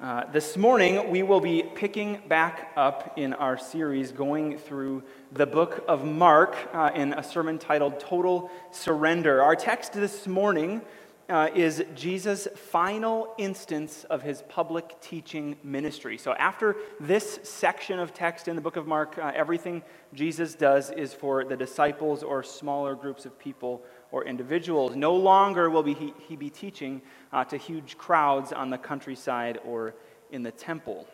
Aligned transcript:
Uh, 0.00 0.24
this 0.32 0.56
morning, 0.56 1.10
we 1.10 1.22
will 1.22 1.42
be 1.42 1.62
picking 1.62 2.22
back 2.26 2.72
up 2.74 3.18
in 3.18 3.34
our 3.34 3.58
series 3.58 4.12
going 4.12 4.56
through 4.56 5.02
the 5.30 5.44
book 5.44 5.84
of 5.86 6.06
Mark 6.06 6.56
uh, 6.72 6.90
in 6.94 7.12
a 7.12 7.22
sermon 7.22 7.58
titled 7.58 8.00
Total 8.00 8.50
Surrender. 8.70 9.42
Our 9.42 9.54
text 9.54 9.92
this 9.92 10.26
morning 10.26 10.80
uh, 11.28 11.50
is 11.54 11.84
Jesus' 11.94 12.48
final 12.56 13.34
instance 13.36 14.04
of 14.04 14.22
his 14.22 14.40
public 14.48 14.98
teaching 15.02 15.56
ministry. 15.62 16.16
So, 16.16 16.32
after 16.32 16.76
this 16.98 17.38
section 17.42 17.98
of 17.98 18.14
text 18.14 18.48
in 18.48 18.56
the 18.56 18.62
book 18.62 18.76
of 18.76 18.86
Mark, 18.86 19.18
uh, 19.18 19.32
everything 19.34 19.82
Jesus 20.14 20.54
does 20.54 20.90
is 20.90 21.12
for 21.12 21.44
the 21.44 21.58
disciples 21.58 22.22
or 22.22 22.42
smaller 22.42 22.94
groups 22.94 23.26
of 23.26 23.38
people 23.38 23.82
or 24.12 24.24
individuals. 24.24 24.96
No 24.96 25.14
longer 25.14 25.70
will 25.70 25.82
he, 25.82 26.14
he 26.28 26.36
be 26.36 26.50
teaching 26.50 27.02
uh, 27.32 27.44
to 27.44 27.56
huge 27.56 27.96
crowds 27.96 28.52
on 28.52 28.70
the 28.70 28.78
countryside 28.78 29.58
or 29.64 29.94
in 30.30 30.42
the 30.42 30.50
temple. 30.50 31.06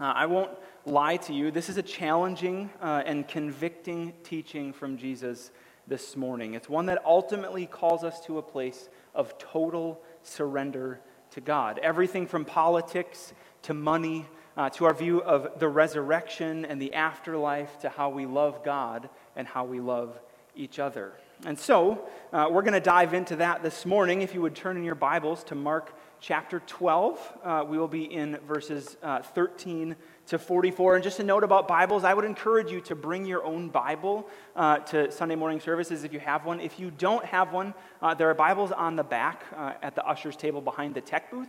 Uh, 0.00 0.12
I 0.16 0.26
won't 0.26 0.50
lie 0.84 1.16
to 1.18 1.32
you, 1.32 1.50
this 1.50 1.68
is 1.68 1.76
a 1.76 1.82
challenging 1.82 2.70
uh, 2.80 3.02
and 3.06 3.26
convicting 3.28 4.12
teaching 4.24 4.72
from 4.72 4.96
Jesus 4.96 5.50
this 5.86 6.16
morning. 6.16 6.54
It's 6.54 6.68
one 6.68 6.86
that 6.86 7.02
ultimately 7.04 7.66
calls 7.66 8.04
us 8.04 8.24
to 8.26 8.38
a 8.38 8.42
place 8.42 8.88
of 9.14 9.36
total 9.38 10.00
surrender 10.22 11.00
to 11.32 11.40
God. 11.40 11.78
Everything 11.82 12.26
from 12.26 12.44
politics 12.44 13.32
to 13.62 13.74
money 13.74 14.26
uh, 14.56 14.70
to 14.70 14.84
our 14.84 14.94
view 14.94 15.22
of 15.22 15.58
the 15.58 15.68
resurrection 15.68 16.64
and 16.64 16.80
the 16.80 16.94
afterlife 16.94 17.78
to 17.80 17.88
how 17.88 18.10
we 18.10 18.26
love 18.26 18.64
God 18.64 19.08
and 19.34 19.46
how 19.46 19.64
we 19.64 19.80
love 19.80 20.18
each 20.54 20.78
other. 20.78 21.12
And 21.44 21.58
so, 21.58 22.08
uh, 22.32 22.46
we're 22.48 22.62
going 22.62 22.72
to 22.72 22.80
dive 22.80 23.14
into 23.14 23.34
that 23.36 23.64
this 23.64 23.84
morning. 23.84 24.22
If 24.22 24.32
you 24.32 24.40
would 24.42 24.54
turn 24.54 24.76
in 24.76 24.84
your 24.84 24.94
Bibles 24.94 25.42
to 25.44 25.56
Mark 25.56 25.92
chapter 26.20 26.60
12, 26.68 27.32
uh, 27.42 27.64
we 27.66 27.78
will 27.78 27.88
be 27.88 28.04
in 28.04 28.38
verses 28.46 28.96
uh, 29.02 29.22
13 29.22 29.96
to 30.28 30.38
44. 30.38 30.94
And 30.94 31.02
just 31.02 31.18
a 31.18 31.24
note 31.24 31.42
about 31.42 31.66
Bibles, 31.66 32.04
I 32.04 32.14
would 32.14 32.24
encourage 32.24 32.70
you 32.70 32.80
to 32.82 32.94
bring 32.94 33.26
your 33.26 33.42
own 33.42 33.70
Bible 33.70 34.28
uh, 34.54 34.78
to 34.78 35.10
Sunday 35.10 35.34
morning 35.34 35.58
services 35.58 36.04
if 36.04 36.12
you 36.12 36.20
have 36.20 36.44
one. 36.44 36.60
If 36.60 36.78
you 36.78 36.92
don't 36.92 37.24
have 37.24 37.52
one, 37.52 37.74
uh, 38.00 38.14
there 38.14 38.30
are 38.30 38.34
Bibles 38.34 38.70
on 38.70 38.94
the 38.94 39.02
back 39.02 39.42
uh, 39.56 39.72
at 39.82 39.96
the 39.96 40.06
usher's 40.06 40.36
table 40.36 40.60
behind 40.60 40.94
the 40.94 41.00
tech 41.00 41.28
booth. 41.28 41.48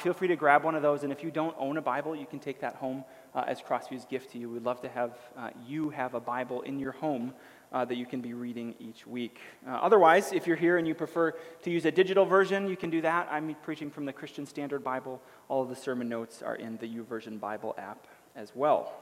feel 0.00 0.14
free 0.14 0.28
to 0.28 0.36
grab 0.36 0.64
one 0.64 0.74
of 0.74 0.80
those. 0.80 1.02
And 1.02 1.12
if 1.12 1.22
you 1.22 1.30
don't 1.30 1.54
own 1.58 1.76
a 1.76 1.82
Bible, 1.82 2.16
you 2.16 2.24
can 2.24 2.38
take 2.38 2.60
that 2.60 2.76
home 2.76 3.04
as 3.34 3.60
Crossview's 3.60 4.06
gift 4.06 4.32
to 4.32 4.38
you. 4.38 4.48
We'd 4.48 4.62
love 4.62 4.80
to 4.80 4.88
have 4.88 5.18
you 5.66 5.90
have 5.90 6.14
a 6.14 6.20
Bible 6.20 6.62
in 6.62 6.78
your 6.78 6.92
home 6.92 7.34
uh, 7.76 7.84
that 7.84 7.96
you 7.96 8.06
can 8.06 8.22
be 8.22 8.32
reading 8.32 8.74
each 8.78 9.06
week. 9.06 9.38
Uh, 9.68 9.72
otherwise, 9.72 10.32
if 10.32 10.46
you're 10.46 10.56
here 10.56 10.78
and 10.78 10.88
you 10.88 10.94
prefer 10.94 11.32
to 11.62 11.70
use 11.70 11.84
a 11.84 11.90
digital 11.90 12.24
version, 12.24 12.70
you 12.70 12.76
can 12.76 12.88
do 12.88 13.02
that. 13.02 13.28
I'm 13.30 13.54
preaching 13.62 13.90
from 13.90 14.06
the 14.06 14.14
Christian 14.14 14.46
Standard 14.46 14.82
Bible. 14.82 15.20
All 15.48 15.62
of 15.62 15.68
the 15.68 15.76
sermon 15.76 16.08
notes 16.08 16.40
are 16.40 16.54
in 16.54 16.78
the 16.78 16.88
YouVersion 16.88 17.38
Bible 17.38 17.74
app 17.76 18.06
as 18.34 18.52
well. 18.54 18.94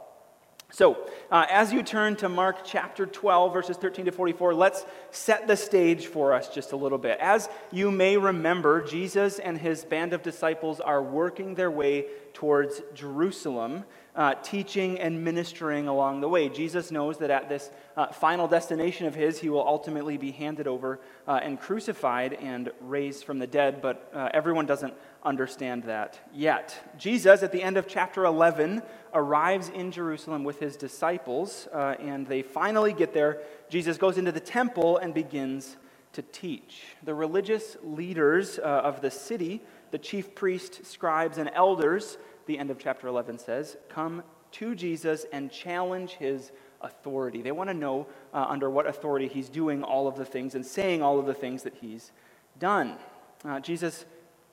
So, 0.73 1.09
uh, 1.31 1.47
as 1.51 1.73
you 1.73 1.85
turn 1.85 2.17
to 2.17 2.29
Mark 2.29 2.65
chapter 2.65 3.07
12, 3.07 3.53
verses 3.53 3.77
13 3.77 4.07
to 4.07 4.11
44, 4.11 4.55
let's 4.55 4.85
set 5.13 5.47
the 5.47 5.57
stage 5.57 6.09
for 6.09 6.33
us 6.33 6.49
just 6.49 6.73
a 6.73 6.77
little 6.77 6.99
bit. 6.99 7.19
As 7.21 7.49
you 7.71 7.93
may 7.93 8.17
remember, 8.17 8.83
Jesus 8.83 9.39
and 9.39 9.57
his 9.57 9.85
band 9.85 10.13
of 10.13 10.25
disciples 10.25 10.81
are 10.81 11.01
working 11.01 11.55
their 11.55 11.71
way 11.71 12.07
towards 12.33 12.83
Jerusalem 12.93 13.85
uh, 14.17 14.35
teaching 14.35 14.99
and 15.01 15.25
ministering 15.25 15.89
along 15.89 16.21
the 16.21 16.29
way. 16.29 16.49
Jesus 16.49 16.91
knows 16.91 17.19
that 17.19 17.31
at 17.31 17.49
this 17.49 17.71
uh, 17.97 18.07
final 18.09 18.47
destination 18.47 19.07
of 19.07 19.15
his, 19.15 19.41
he 19.41 19.49
will 19.49 19.67
ultimately 19.67 20.17
be 20.17 20.31
handed 20.31 20.67
over 20.67 21.01
uh, 21.27 21.41
and 21.43 21.61
crucified 21.61 22.35
and 22.35 22.71
raised 22.81 23.25
from 23.25 23.39
the 23.39 23.47
dead, 23.47 23.83
but 23.83 24.11
uh, 24.15 24.29
everyone 24.33 24.67
doesn't 24.67 24.95
understand 25.25 25.85
that 25.85 26.19
yet. 26.33 26.77
Jesus, 26.99 27.43
at 27.43 27.51
the 27.51 27.63
end 27.63 27.77
of 27.77 27.89
chapter 27.89 28.25
11, 28.25 28.83
arrives 29.15 29.69
in 29.71 29.91
Jerusalem 29.91 30.45
with 30.45 30.61
his 30.61 30.77
disciples, 30.77 31.67
uh, 31.73 31.97
and 31.99 32.27
they 32.27 32.43
finally 32.43 32.93
get 32.93 33.15
there. 33.15 33.41
Jesus 33.69 33.97
goes 33.97 34.19
into 34.19 34.33
the 34.33 34.41
temple 34.41 34.99
and 34.99 35.15
begins 35.15 35.77
to 36.13 36.23
teach. 36.23 36.83
The 37.03 37.15
religious 37.15 37.77
leaders 37.83 38.59
uh, 38.59 38.63
of 38.63 39.01
the 39.01 39.11
city, 39.11 39.63
the 39.91 39.99
chief 39.99 40.35
priests, 40.35 40.89
scribes, 40.89 41.39
and 41.39 41.51
elders, 41.55 42.19
the 42.47 42.59
end 42.59 42.71
of 42.71 42.79
chapter 42.79 43.09
11 43.09 43.39
says, 43.39 43.77
come 43.89 44.23
to 44.53 44.75
Jesus 44.75 45.27
and 45.33 45.51
challenge 45.51 46.13
his 46.13 46.53
authority. 46.81 47.43
They 47.43 47.53
want 47.53 47.71
to 47.71 47.75
know 47.75 48.07
uh, 48.33 48.47
under 48.49 48.71
what 48.71 48.87
authority 48.87 49.27
he's 49.27 49.49
doing 49.49 49.83
all 49.83 50.07
of 50.07 50.17
the 50.17 50.25
things 50.25 50.55
and 50.55 50.65
saying 50.65 51.03
all 51.03 51.19
of 51.19 51.27
the 51.27 51.35
things 51.35 51.63
that 51.63 51.75
he's 51.75 52.13
done. 52.59 52.97
Uh, 53.45 53.61
Jesus 53.61 54.05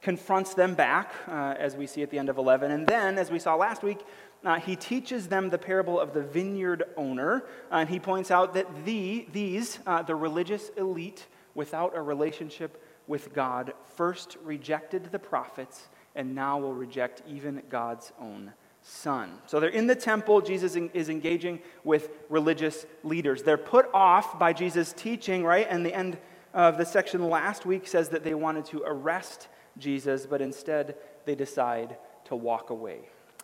confronts 0.01 0.53
them 0.53 0.73
back, 0.73 1.13
uh, 1.27 1.55
as 1.59 1.75
we 1.75 1.85
see 1.85 2.01
at 2.01 2.09
the 2.09 2.17
end 2.17 2.29
of 2.29 2.37
11. 2.37 2.71
And 2.71 2.87
then, 2.87 3.17
as 3.17 3.29
we 3.29 3.37
saw 3.37 3.55
last 3.55 3.83
week, 3.83 3.99
uh, 4.43 4.59
he 4.59 4.75
teaches 4.75 5.27
them 5.27 5.49
the 5.49 5.57
parable 5.57 5.99
of 5.99 6.13
the 6.13 6.23
vineyard 6.23 6.83
owner. 6.97 7.43
Uh, 7.71 7.75
and 7.75 7.89
he 7.89 7.99
points 7.99 8.31
out 8.31 8.53
that 8.55 8.85
the, 8.85 9.27
these, 9.31 9.79
uh, 9.85 10.01
the 10.01 10.15
religious 10.15 10.69
elite, 10.77 11.27
without 11.53 11.95
a 11.95 12.01
relationship 12.01 12.83
with 13.07 13.33
God, 13.33 13.73
first 13.95 14.37
rejected 14.43 15.11
the 15.11 15.19
prophets 15.19 15.89
and 16.15 16.35
now 16.35 16.59
will 16.59 16.73
reject 16.73 17.21
even 17.27 17.61
God's 17.69 18.11
own 18.19 18.53
son. 18.81 19.33
So 19.45 19.59
they're 19.59 19.69
in 19.69 19.87
the 19.87 19.95
temple. 19.95 20.41
Jesus 20.41 20.75
is 20.75 21.09
engaging 21.09 21.59
with 21.83 22.09
religious 22.29 22.85
leaders. 23.03 23.43
They're 23.43 23.57
put 23.57 23.89
off 23.93 24.39
by 24.39 24.53
Jesus' 24.53 24.93
teaching, 24.93 25.43
right? 25.43 25.67
And 25.69 25.85
the 25.85 25.93
end 25.93 26.17
of 26.53 26.77
the 26.77 26.85
section 26.85 27.29
last 27.29 27.65
week 27.65 27.87
says 27.87 28.09
that 28.09 28.23
they 28.23 28.33
wanted 28.33 28.65
to 28.65 28.83
arrest 28.85 29.47
Jesus, 29.77 30.25
but 30.25 30.41
instead 30.41 30.95
they 31.25 31.35
decide 31.35 31.97
to 32.25 32.35
walk 32.35 32.69
away. 32.69 32.99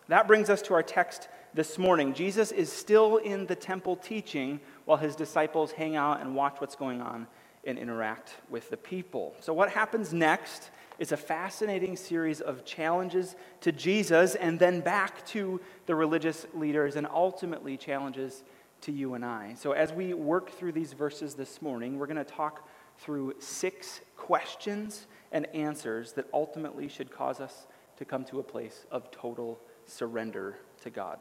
That 0.08 0.26
brings 0.26 0.50
us 0.50 0.62
to 0.62 0.74
our 0.74 0.82
text 0.82 1.28
this 1.54 1.78
morning. 1.78 2.14
Jesus 2.14 2.50
is 2.50 2.72
still 2.72 3.18
in 3.18 3.46
the 3.46 3.54
temple 3.54 3.96
teaching 3.96 4.60
while 4.86 4.98
his 4.98 5.14
disciples 5.14 5.72
hang 5.72 5.96
out 5.96 6.20
and 6.20 6.34
watch 6.34 6.56
what's 6.60 6.76
going 6.76 7.00
on 7.00 7.26
and 7.64 7.78
interact 7.78 8.36
with 8.48 8.70
the 8.70 8.76
people. 8.76 9.34
So, 9.40 9.52
what 9.52 9.70
happens 9.70 10.12
next 10.12 10.70
is 10.98 11.12
a 11.12 11.16
fascinating 11.16 11.96
series 11.96 12.40
of 12.40 12.64
challenges 12.64 13.36
to 13.60 13.72
Jesus 13.72 14.34
and 14.34 14.58
then 14.58 14.80
back 14.80 15.24
to 15.26 15.60
the 15.86 15.94
religious 15.94 16.46
leaders 16.54 16.96
and 16.96 17.06
ultimately 17.06 17.76
challenges 17.76 18.42
to 18.80 18.92
you 18.92 19.14
and 19.14 19.24
I. 19.24 19.54
So, 19.54 19.72
as 19.72 19.92
we 19.92 20.14
work 20.14 20.50
through 20.50 20.72
these 20.72 20.92
verses 20.92 21.34
this 21.34 21.62
morning, 21.62 21.98
we're 21.98 22.06
going 22.06 22.16
to 22.16 22.24
talk 22.24 22.68
through 22.98 23.34
six 23.38 24.00
questions 24.16 25.06
and 25.32 25.46
answers 25.54 26.12
that 26.12 26.26
ultimately 26.32 26.88
should 26.88 27.10
cause 27.10 27.40
us 27.40 27.66
to 27.96 28.04
come 28.04 28.24
to 28.24 28.38
a 28.38 28.42
place 28.42 28.86
of 28.90 29.10
total 29.10 29.58
surrender 29.86 30.58
to 30.82 30.90
God. 30.90 31.18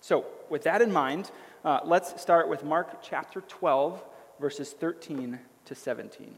So, 0.00 0.26
with 0.50 0.64
that 0.64 0.82
in 0.82 0.92
mind, 0.92 1.30
uh, 1.64 1.80
let's 1.84 2.20
start 2.20 2.48
with 2.48 2.64
Mark 2.64 3.02
chapter 3.02 3.40
12, 3.40 4.02
verses 4.40 4.72
13 4.72 5.38
to 5.64 5.74
17. 5.74 6.34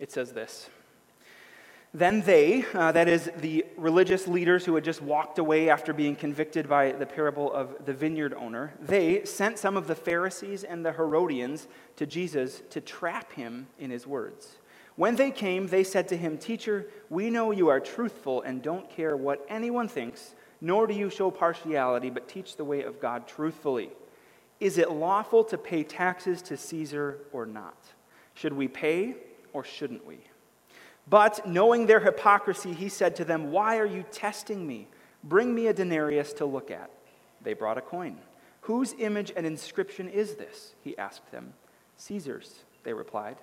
It 0.00 0.10
says 0.10 0.32
this. 0.32 0.68
Then 1.94 2.22
they, 2.22 2.64
uh, 2.72 2.92
that 2.92 3.06
is, 3.06 3.30
the 3.36 3.66
religious 3.76 4.26
leaders 4.26 4.64
who 4.64 4.74
had 4.74 4.84
just 4.84 5.02
walked 5.02 5.38
away 5.38 5.68
after 5.68 5.92
being 5.92 6.16
convicted 6.16 6.66
by 6.66 6.92
the 6.92 7.04
parable 7.04 7.52
of 7.52 7.84
the 7.84 7.92
vineyard 7.92 8.32
owner, 8.32 8.72
they 8.80 9.26
sent 9.26 9.58
some 9.58 9.76
of 9.76 9.86
the 9.86 9.94
Pharisees 9.94 10.64
and 10.64 10.86
the 10.86 10.92
Herodians 10.92 11.68
to 11.96 12.06
Jesus 12.06 12.62
to 12.70 12.80
trap 12.80 13.32
him 13.32 13.66
in 13.78 13.90
his 13.90 14.06
words. 14.06 14.56
When 14.96 15.16
they 15.16 15.30
came, 15.30 15.66
they 15.66 15.84
said 15.84 16.08
to 16.08 16.16
him, 16.16 16.38
Teacher, 16.38 16.86
we 17.10 17.28
know 17.28 17.50
you 17.50 17.68
are 17.68 17.80
truthful 17.80 18.40
and 18.40 18.62
don't 18.62 18.88
care 18.88 19.14
what 19.14 19.44
anyone 19.50 19.88
thinks, 19.88 20.34
nor 20.62 20.86
do 20.86 20.94
you 20.94 21.10
show 21.10 21.30
partiality, 21.30 22.08
but 22.08 22.26
teach 22.26 22.56
the 22.56 22.64
way 22.64 22.82
of 22.82 23.00
God 23.00 23.28
truthfully. 23.28 23.90
Is 24.60 24.78
it 24.78 24.90
lawful 24.90 25.44
to 25.44 25.58
pay 25.58 25.82
taxes 25.82 26.40
to 26.42 26.56
Caesar 26.56 27.18
or 27.32 27.44
not? 27.44 27.76
Should 28.32 28.54
we 28.54 28.68
pay 28.68 29.16
or 29.52 29.62
shouldn't 29.62 30.06
we? 30.06 30.20
But 31.08 31.46
knowing 31.46 31.86
their 31.86 32.00
hypocrisy, 32.00 32.72
he 32.72 32.88
said 32.88 33.16
to 33.16 33.24
them, 33.24 33.50
Why 33.50 33.78
are 33.78 33.86
you 33.86 34.04
testing 34.10 34.66
me? 34.66 34.88
Bring 35.24 35.54
me 35.54 35.66
a 35.66 35.72
denarius 35.72 36.32
to 36.34 36.46
look 36.46 36.70
at. 36.70 36.90
They 37.42 37.54
brought 37.54 37.78
a 37.78 37.82
coin. 37.82 38.18
Whose 38.62 38.94
image 38.98 39.32
and 39.36 39.44
inscription 39.44 40.08
is 40.08 40.34
this? 40.34 40.74
He 40.82 40.96
asked 40.96 41.30
them. 41.32 41.54
Caesar's, 41.96 42.60
they 42.84 42.92
replied. 42.92 43.36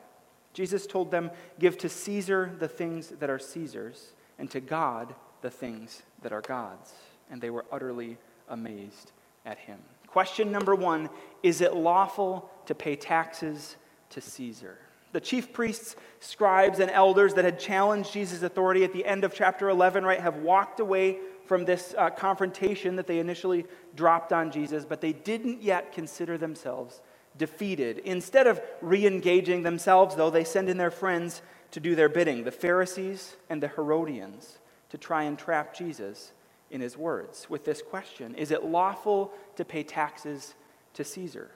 Jesus 0.53 0.88
told 0.88 1.11
them, 1.11 1.31
Give 1.59 1.77
to 1.79 1.89
Caesar 1.89 2.51
the 2.57 2.67
things 2.67 3.09
that 3.19 3.29
are 3.29 3.39
Caesar's, 3.39 4.13
and 4.38 4.50
to 4.51 4.59
God 4.59 5.13
the 5.41 5.50
things 5.50 6.03
that 6.21 6.31
are 6.31 6.41
God's. 6.41 6.94
And 7.29 7.41
they 7.41 7.50
were 7.50 7.65
utterly 7.71 8.17
amazed 8.50 9.11
at 9.45 9.57
him. 9.57 9.79
Question 10.07 10.51
number 10.51 10.73
one 10.73 11.09
Is 11.44 11.61
it 11.61 11.75
lawful 11.75 12.50
to 12.65 12.73
pay 12.73 12.95
taxes 12.95 13.75
to 14.11 14.21
Caesar? 14.21 14.77
The 15.11 15.21
chief 15.21 15.51
priests, 15.53 15.95
scribes, 16.19 16.79
and 16.79 16.91
elders 16.91 17.33
that 17.33 17.45
had 17.45 17.59
challenged 17.59 18.13
Jesus' 18.13 18.44
authority 18.44 18.83
at 18.83 18.94
the 18.94 19.06
end 19.06 19.23
of 19.23 19.33
chapter 19.33 19.69
11, 19.69 20.03
right, 20.03 20.19
have 20.19 20.38
walked 20.38 20.79
away 20.79 21.17
from 21.45 21.65
this 21.65 21.95
uh, 21.97 22.11
confrontation 22.11 22.95
that 22.95 23.07
they 23.07 23.19
initially 23.19 23.65
dropped 23.95 24.31
on 24.31 24.51
Jesus, 24.51 24.85
but 24.85 25.01
they 25.01 25.13
didn't 25.13 25.63
yet 25.63 25.91
consider 25.91 26.38
themselves 26.38 27.01
defeated. 27.38 28.00
Instead 28.00 28.45
of 28.45 28.61
re 28.81 29.07
engaging 29.07 29.63
themselves, 29.63 30.15
though, 30.15 30.29
they 30.29 30.44
send 30.44 30.69
in 30.69 30.77
their 30.77 30.91
friends 30.91 31.41
to 31.71 31.79
do 31.79 31.95
their 31.95 32.09
bidding 32.09 32.44
the 32.44 32.51
Pharisees 32.51 33.35
and 33.50 33.63
the 33.63 33.67
Herodians. 33.69 34.59
to 34.89 34.97
try 34.97 35.23
and 35.23 35.38
trap 35.38 35.75
Jesus 35.75 36.33
in 36.71 36.81
his 36.81 36.97
words 36.97 37.47
with 37.50 37.63
this 37.65 37.81
question 37.81 38.35
Is 38.35 38.51
it 38.51 38.63
lawful 38.63 39.31
to 39.56 39.65
pay 39.65 39.83
taxes 39.83 40.56
to 40.94 41.03
Caesar? 41.03 41.51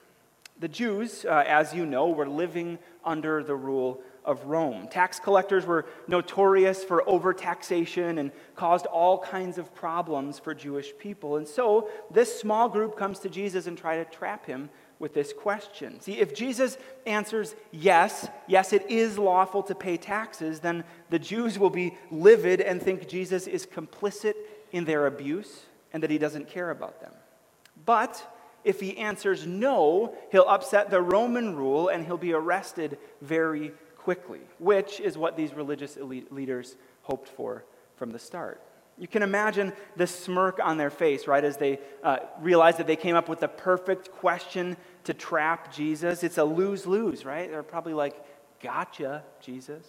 The 0.59 0.67
Jews, 0.67 1.25
uh, 1.25 1.43
as 1.47 1.73
you 1.73 1.85
know, 1.85 2.09
were 2.09 2.27
living 2.27 2.79
under 3.03 3.43
the 3.43 3.55
rule 3.55 4.01
of 4.25 4.45
Rome. 4.45 4.87
Tax 4.87 5.19
collectors 5.19 5.65
were 5.65 5.85
notorious 6.07 6.83
for 6.83 7.03
overtaxation 7.07 8.19
and 8.19 8.31
caused 8.55 8.85
all 8.85 9.19
kinds 9.19 9.57
of 9.57 9.73
problems 9.75 10.39
for 10.39 10.53
Jewish 10.53 10.97
people. 10.97 11.37
And 11.37 11.47
so 11.47 11.89
this 12.09 12.39
small 12.39 12.69
group 12.69 12.97
comes 12.97 13.19
to 13.19 13.29
Jesus 13.29 13.67
and 13.67 13.77
try 13.77 13.97
to 13.97 14.05
trap 14.05 14.45
him 14.45 14.69
with 14.99 15.13
this 15.13 15.33
question. 15.33 15.99
See, 15.99 16.19
if 16.19 16.33
Jesus 16.33 16.77
answers 17.05 17.55
yes, 17.71 18.29
yes, 18.47 18.71
it 18.71 18.89
is 18.89 19.17
lawful 19.17 19.61
to 19.63 19.75
pay 19.75 19.97
taxes, 19.97 20.61
then 20.61 20.85
the 21.09 21.19
Jews 21.19 21.59
will 21.59 21.69
be 21.69 21.97
livid 22.09 22.61
and 22.61 22.81
think 22.81 23.09
Jesus 23.09 23.47
is 23.47 23.65
complicit 23.65 24.35
in 24.71 24.85
their 24.85 25.07
abuse 25.07 25.63
and 25.91 26.01
that 26.01 26.09
he 26.09 26.17
doesn't 26.17 26.47
care 26.47 26.71
about 26.71 27.01
them. 27.01 27.11
But 27.85 28.25
if 28.63 28.79
he 28.79 28.97
answers 28.97 29.45
no, 29.45 30.15
he'll 30.31 30.47
upset 30.47 30.89
the 30.89 31.01
Roman 31.01 31.55
rule 31.55 31.89
and 31.89 32.05
he'll 32.05 32.17
be 32.17 32.33
arrested 32.33 32.97
very 33.21 33.71
quickly, 33.97 34.41
which 34.59 34.99
is 34.99 35.17
what 35.17 35.37
these 35.37 35.53
religious 35.53 35.97
leaders 35.97 36.75
hoped 37.03 37.29
for 37.29 37.63
from 37.95 38.11
the 38.11 38.19
start. 38.19 38.61
You 38.97 39.07
can 39.07 39.23
imagine 39.23 39.73
the 39.95 40.05
smirk 40.05 40.59
on 40.63 40.77
their 40.77 40.91
face, 40.91 41.25
right, 41.25 41.43
as 41.43 41.57
they 41.57 41.79
uh, 42.03 42.17
realize 42.39 42.77
that 42.77 42.85
they 42.85 42.95
came 42.95 43.15
up 43.15 43.27
with 43.27 43.39
the 43.39 43.47
perfect 43.47 44.11
question 44.11 44.77
to 45.05 45.13
trap 45.13 45.73
Jesus. 45.73 46.23
It's 46.23 46.37
a 46.37 46.43
lose 46.43 46.85
lose, 46.85 47.25
right? 47.25 47.49
They're 47.49 47.63
probably 47.63 47.93
like, 47.93 48.23
Gotcha, 48.61 49.23
Jesus. 49.41 49.85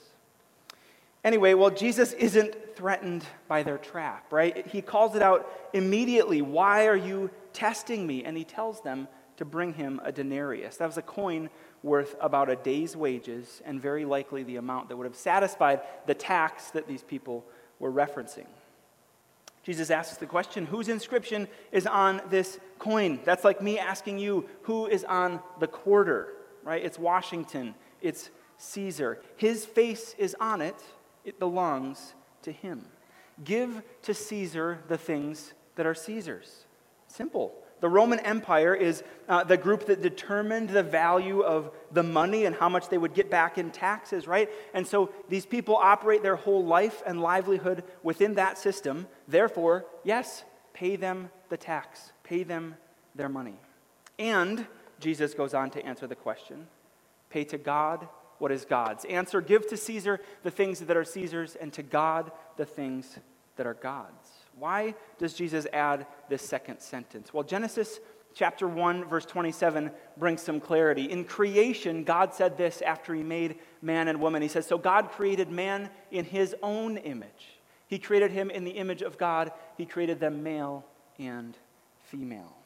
Anyway, 1.23 1.55
well, 1.55 1.71
Jesus 1.71 2.13
isn't 2.13 2.77
threatened 2.77 3.25
by 3.47 3.63
their 3.63 3.79
trap, 3.79 4.33
right? 4.33 4.67
He 4.67 4.83
calls 4.83 5.15
it 5.15 5.23
out 5.23 5.49
immediately. 5.73 6.43
Why 6.43 6.87
are 6.87 6.97
you 6.97 7.31
testing 7.55 8.07
me? 8.07 8.25
And 8.25 8.37
he 8.37 8.45
tells 8.45 8.83
them 8.83 9.09
to 9.37 9.45
bring 9.45 9.73
him 9.73 10.01
a 10.05 10.13
denarius. 10.13 10.77
That 10.77 10.87
was 10.87 10.99
a 10.99 11.03
coin 11.03 11.49
worth 11.83 12.17
about 12.21 12.51
a 12.51 12.57
day's 12.57 12.97
wages, 12.97 13.63
and 13.65 13.81
very 13.81 14.05
likely 14.05 14.43
the 14.43 14.57
amount 14.57 14.89
that 14.89 14.97
would 14.97 15.07
have 15.07 15.17
satisfied 15.17 15.81
the 16.07 16.15
tax 16.15 16.71
that 16.71 16.87
these 16.87 17.03
people 17.03 17.45
were 17.79 17.93
referencing. 17.93 18.47
Jesus 19.63 19.91
asks 19.91 20.19
the 20.19 20.27
question 20.27 20.67
whose 20.67 20.89
inscription 20.89 21.49
is 21.73 21.87
on 21.87 22.21
this 22.29 22.61
coin? 22.79 23.19
That's 23.25 23.45
like 23.45 23.63
me 23.63 23.79
asking 23.79 24.19
you 24.19 24.47
who 24.63 24.87
is 24.87 25.05
on 25.05 25.41
the 25.59 25.67
quarter, 25.67 26.35
right? 26.63 26.85
It's 26.85 26.99
Washington, 26.99 27.75
it's 28.03 28.31
Caesar. 28.59 29.21
His 29.37 29.65
face 29.65 30.15
is 30.19 30.37
on 30.39 30.61
it, 30.61 30.77
it 31.25 31.39
belongs 31.39 32.15
to 32.43 32.53
him. 32.53 32.87
Give 33.43 33.83
to 34.03 34.15
Caesar 34.15 34.79
the 34.89 34.99
things 34.99 35.55
that 35.77 35.87
are 35.87 35.95
Caesar's. 35.95 36.64
Simple. 37.15 37.55
The 37.81 37.89
Roman 37.89 38.19
Empire 38.21 38.75
is 38.75 39.05
uh, 39.29 39.45
the 39.45 39.57
group 39.57 39.87
that 39.87 40.03
determined 40.03 40.71
the 40.71 40.83
value 40.83 41.43
of 41.43 41.71
the 41.93 42.03
money 42.03 42.45
and 42.45 42.57
how 42.57 42.69
much 42.69 42.89
they 42.89 42.99
would 42.99 43.15
get 43.15 43.31
back 43.31 43.57
in 43.57 43.71
taxes, 43.71 44.27
right? 44.27 44.51
And 44.73 44.85
so 44.85 45.13
these 45.29 45.47
people 45.47 45.77
operate 45.77 46.25
their 46.25 46.35
whole 46.35 46.65
life 46.65 47.05
and 47.07 47.21
livelihood 47.21 47.85
within 48.03 48.35
that 48.35 48.59
system. 48.59 49.07
Therefore, 49.29 49.87
yes, 50.03 50.43
pay 50.73 50.97
them 50.97 51.31
the 51.51 51.57
tax, 51.57 52.11
pay 52.25 52.43
them 52.43 52.75
their 53.15 53.29
money. 53.29 53.61
And 54.19 54.67
Jesus 54.99 55.35
goes 55.35 55.55
on 55.55 55.71
to 55.71 55.87
answer 55.87 56.09
the 56.09 56.17
question 56.17 56.67
pay 57.31 57.45
to 57.45 57.59
God 57.59 58.09
what 58.39 58.51
is 58.51 58.65
God's. 58.65 59.05
Answer 59.05 59.41
give 59.41 59.69
to 59.69 59.77
Caesar 59.77 60.21
the 60.43 60.51
things 60.51 60.81
that 60.81 60.97
are 60.97 61.05
Caesar's, 61.05 61.55
and 61.55 61.73
to 61.75 61.83
God 61.85 62.33
the 62.57 62.67
things 62.67 63.19
that 63.57 63.67
are 63.67 63.75
God's. 63.75 64.44
Why 64.59 64.95
does 65.19 65.35
Jesus 65.35 65.67
add 65.73 66.07
this 66.29 66.43
second 66.43 66.81
sentence? 66.81 67.35
Well, 67.35 67.43
Genesis 67.45 68.01
chapter 68.35 68.69
1, 68.69 69.05
verse 69.05 69.25
27 69.27 69.91
brings 70.17 70.43
some 70.43 70.61
clarity. 70.61 71.05
In 71.05 71.25
creation, 71.25 72.05
God 72.05 72.35
said 72.35 72.57
this 72.57 72.83
after 72.83 73.15
he 73.15 73.23
made 73.23 73.57
man 73.83 74.09
and 74.09 74.21
woman. 74.21 74.43
He 74.43 74.49
says, 74.49 74.67
So 74.67 74.79
God 74.79 75.11
created 75.11 75.51
man 75.51 75.91
in 76.11 76.25
his 76.25 76.55
own 76.63 76.97
image. 76.99 77.59
He 77.87 77.99
created 77.99 78.31
him 78.31 78.51
in 78.51 78.65
the 78.65 78.73
image 78.73 79.03
of 79.03 79.19
God, 79.19 79.53
he 79.77 79.87
created 79.87 80.19
them 80.19 80.43
male 80.43 80.85
and 81.19 81.57
female. 82.07 82.57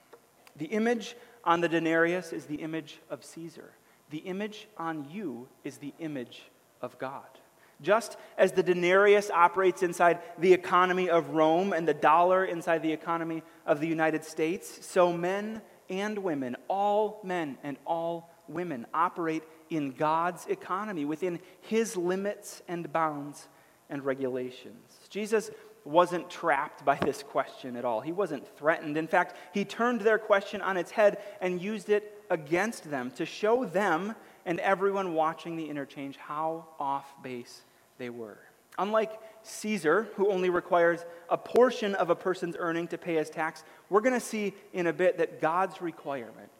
The 0.56 0.66
image 0.66 1.16
on 1.44 1.60
the 1.60 1.68
denarius 1.68 2.32
is 2.32 2.46
the 2.46 2.56
image 2.56 2.98
of 3.10 3.24
Caesar. 3.24 3.70
The 4.10 4.18
image 4.18 4.68
on 4.76 5.06
you 5.10 5.48
is 5.64 5.78
the 5.78 5.92
image 5.98 6.42
of 6.80 6.98
God. 6.98 7.37
Just 7.80 8.16
as 8.36 8.52
the 8.52 8.62
denarius 8.62 9.30
operates 9.30 9.82
inside 9.82 10.18
the 10.38 10.52
economy 10.52 11.08
of 11.08 11.30
Rome 11.30 11.72
and 11.72 11.86
the 11.86 11.94
dollar 11.94 12.44
inside 12.44 12.82
the 12.82 12.92
economy 12.92 13.42
of 13.66 13.80
the 13.80 13.86
United 13.86 14.24
States, 14.24 14.84
so 14.84 15.12
men 15.12 15.62
and 15.88 16.18
women, 16.18 16.56
all 16.66 17.20
men 17.22 17.56
and 17.62 17.76
all 17.86 18.30
women, 18.48 18.86
operate 18.92 19.44
in 19.70 19.92
God's 19.92 20.46
economy 20.46 21.04
within 21.04 21.38
His 21.60 21.96
limits 21.96 22.62
and 22.66 22.92
bounds 22.92 23.48
and 23.88 24.04
regulations. 24.04 24.98
Jesus 25.08 25.50
wasn't 25.84 26.28
trapped 26.28 26.84
by 26.84 26.96
this 26.96 27.22
question 27.22 27.76
at 27.76 27.84
all. 27.84 28.00
He 28.00 28.12
wasn't 28.12 28.46
threatened. 28.56 28.96
In 28.96 29.06
fact, 29.06 29.36
he 29.54 29.64
turned 29.64 30.02
their 30.02 30.18
question 30.18 30.60
on 30.60 30.76
its 30.76 30.90
head 30.90 31.18
and 31.40 31.62
used 31.62 31.88
it 31.88 32.24
against 32.28 32.90
them 32.90 33.10
to 33.12 33.24
show 33.24 33.64
them 33.64 34.14
and 34.44 34.60
everyone 34.60 35.14
watching 35.14 35.56
the 35.56 35.68
interchange 35.68 36.16
how 36.16 36.66
off 36.78 37.14
base 37.22 37.62
they 37.98 38.10
were. 38.10 38.38
Unlike 38.78 39.20
Caesar, 39.42 40.08
who 40.14 40.30
only 40.30 40.50
requires 40.50 41.04
a 41.28 41.36
portion 41.36 41.94
of 41.96 42.10
a 42.10 42.14
person's 42.14 42.56
earning 42.58 42.86
to 42.88 42.98
pay 42.98 43.16
his 43.16 43.28
tax, 43.28 43.64
we're 43.90 44.00
going 44.00 44.14
to 44.14 44.20
see 44.20 44.54
in 44.72 44.86
a 44.86 44.92
bit 44.92 45.18
that 45.18 45.40
God's 45.40 45.82
requirement 45.82 46.50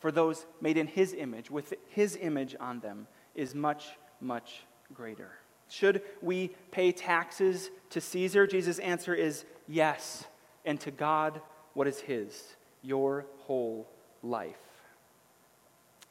for 0.00 0.10
those 0.10 0.46
made 0.60 0.76
in 0.76 0.86
his 0.86 1.12
image, 1.12 1.50
with 1.50 1.74
his 1.88 2.18
image 2.20 2.56
on 2.58 2.80
them, 2.80 3.06
is 3.34 3.54
much, 3.54 3.90
much 4.20 4.64
greater. 4.92 5.30
Should 5.68 6.02
we 6.20 6.48
pay 6.72 6.90
taxes 6.90 7.70
to 7.90 8.00
Caesar? 8.00 8.46
Jesus' 8.46 8.78
answer 8.80 9.14
is 9.14 9.44
yes. 9.68 10.24
And 10.64 10.80
to 10.80 10.90
God, 10.90 11.40
what 11.74 11.86
is 11.86 12.00
his? 12.00 12.56
Your 12.82 13.26
whole 13.38 13.88
life. 14.22 14.56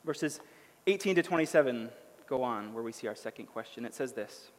Verses 0.05 0.39
18 0.87 1.15
to 1.15 1.23
27 1.23 1.89
go 2.27 2.43
on, 2.43 2.73
where 2.73 2.83
we 2.83 2.91
see 2.91 3.07
our 3.07 3.15
second 3.15 3.47
question. 3.47 3.85
It 3.85 3.95
says 3.95 4.13
this. 4.13 4.51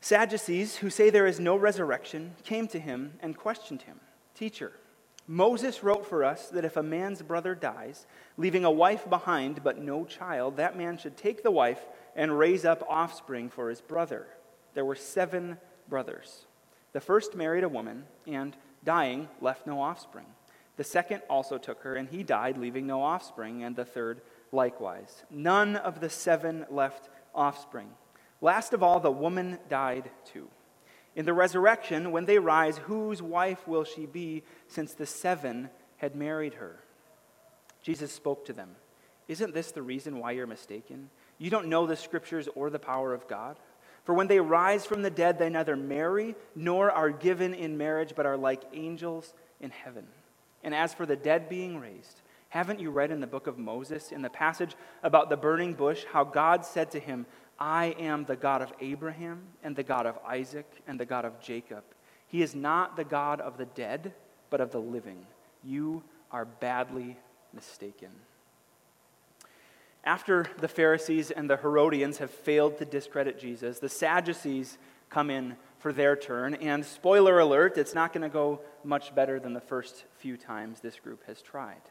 Sadducees, 0.00 0.76
who 0.76 0.90
say 0.90 1.10
there 1.10 1.26
is 1.26 1.40
no 1.40 1.56
resurrection, 1.56 2.34
came 2.44 2.68
to 2.68 2.78
him 2.78 3.14
and 3.20 3.36
questioned 3.36 3.82
him 3.82 4.00
Teacher, 4.34 4.72
Moses 5.28 5.82
wrote 5.82 6.06
for 6.06 6.22
us 6.22 6.48
that 6.50 6.64
if 6.64 6.76
a 6.76 6.82
man's 6.82 7.22
brother 7.22 7.54
dies, 7.54 8.06
leaving 8.36 8.64
a 8.64 8.70
wife 8.70 9.08
behind 9.10 9.64
but 9.64 9.78
no 9.78 10.04
child, 10.04 10.56
that 10.56 10.78
man 10.78 10.98
should 10.98 11.16
take 11.16 11.42
the 11.42 11.50
wife 11.50 11.80
and 12.14 12.38
raise 12.38 12.64
up 12.64 12.84
offspring 12.88 13.48
for 13.48 13.68
his 13.68 13.80
brother. 13.80 14.26
There 14.74 14.84
were 14.84 14.94
seven 14.94 15.58
brothers. 15.88 16.46
The 16.92 17.00
first 17.00 17.34
married 17.34 17.64
a 17.64 17.68
woman 17.68 18.04
and, 18.26 18.56
dying, 18.84 19.28
left 19.40 19.66
no 19.66 19.80
offspring. 19.80 20.26
The 20.76 20.84
second 20.84 21.22
also 21.28 21.58
took 21.58 21.82
her, 21.82 21.94
and 21.94 22.08
he 22.08 22.22
died, 22.22 22.56
leaving 22.56 22.86
no 22.86 23.02
offspring, 23.02 23.64
and 23.64 23.74
the 23.74 23.84
third 23.84 24.20
likewise. 24.52 25.24
None 25.30 25.76
of 25.76 26.00
the 26.00 26.10
seven 26.10 26.66
left 26.70 27.08
offspring. 27.34 27.88
Last 28.46 28.72
of 28.74 28.80
all, 28.80 29.00
the 29.00 29.10
woman 29.10 29.58
died 29.68 30.08
too. 30.32 30.46
In 31.16 31.24
the 31.24 31.32
resurrection, 31.32 32.12
when 32.12 32.26
they 32.26 32.38
rise, 32.38 32.78
whose 32.78 33.20
wife 33.20 33.66
will 33.66 33.82
she 33.82 34.06
be, 34.06 34.44
since 34.68 34.94
the 34.94 35.04
seven 35.04 35.68
had 35.96 36.14
married 36.14 36.54
her? 36.54 36.78
Jesus 37.82 38.12
spoke 38.12 38.44
to 38.44 38.52
them. 38.52 38.76
Isn't 39.26 39.52
this 39.52 39.72
the 39.72 39.82
reason 39.82 40.20
why 40.20 40.30
you're 40.30 40.46
mistaken? 40.46 41.10
You 41.38 41.50
don't 41.50 41.66
know 41.66 41.88
the 41.88 41.96
scriptures 41.96 42.48
or 42.54 42.70
the 42.70 42.78
power 42.78 43.12
of 43.12 43.26
God? 43.26 43.56
For 44.04 44.14
when 44.14 44.28
they 44.28 44.38
rise 44.38 44.86
from 44.86 45.02
the 45.02 45.10
dead, 45.10 45.40
they 45.40 45.50
neither 45.50 45.74
marry 45.74 46.36
nor 46.54 46.92
are 46.92 47.10
given 47.10 47.52
in 47.52 47.76
marriage, 47.76 48.12
but 48.14 48.26
are 48.26 48.36
like 48.36 48.62
angels 48.72 49.34
in 49.60 49.70
heaven. 49.70 50.06
And 50.62 50.72
as 50.72 50.94
for 50.94 51.04
the 51.04 51.16
dead 51.16 51.48
being 51.48 51.80
raised, 51.80 52.20
haven't 52.50 52.78
you 52.78 52.90
read 52.90 53.10
in 53.10 53.20
the 53.20 53.26
book 53.26 53.48
of 53.48 53.58
Moses, 53.58 54.12
in 54.12 54.22
the 54.22 54.30
passage 54.30 54.76
about 55.02 55.30
the 55.30 55.36
burning 55.36 55.74
bush, 55.74 56.04
how 56.12 56.22
God 56.22 56.64
said 56.64 56.92
to 56.92 57.00
him, 57.00 57.26
I 57.58 57.94
am 57.98 58.24
the 58.24 58.36
God 58.36 58.62
of 58.62 58.72
Abraham 58.80 59.42
and 59.62 59.74
the 59.74 59.82
God 59.82 60.06
of 60.06 60.18
Isaac 60.26 60.66
and 60.86 61.00
the 61.00 61.06
God 61.06 61.24
of 61.24 61.40
Jacob. 61.40 61.84
He 62.26 62.42
is 62.42 62.54
not 62.54 62.96
the 62.96 63.04
God 63.04 63.40
of 63.40 63.56
the 63.56 63.66
dead, 63.66 64.12
but 64.50 64.60
of 64.60 64.72
the 64.72 64.80
living. 64.80 65.24
You 65.64 66.02
are 66.30 66.44
badly 66.44 67.16
mistaken. 67.52 68.10
After 70.04 70.46
the 70.58 70.68
Pharisees 70.68 71.30
and 71.30 71.50
the 71.50 71.56
Herodians 71.56 72.18
have 72.18 72.30
failed 72.30 72.78
to 72.78 72.84
discredit 72.84 73.40
Jesus, 73.40 73.78
the 73.78 73.88
Sadducees 73.88 74.78
come 75.10 75.30
in 75.30 75.56
for 75.78 75.92
their 75.92 76.14
turn. 76.14 76.54
And 76.54 76.84
spoiler 76.84 77.40
alert, 77.40 77.76
it's 77.78 77.94
not 77.94 78.12
going 78.12 78.22
to 78.22 78.28
go 78.28 78.60
much 78.84 79.14
better 79.14 79.40
than 79.40 79.52
the 79.52 79.60
first 79.60 80.04
few 80.18 80.36
times 80.36 80.80
this 80.80 80.98
group 81.00 81.24
has 81.26 81.42
tried. 81.42 81.82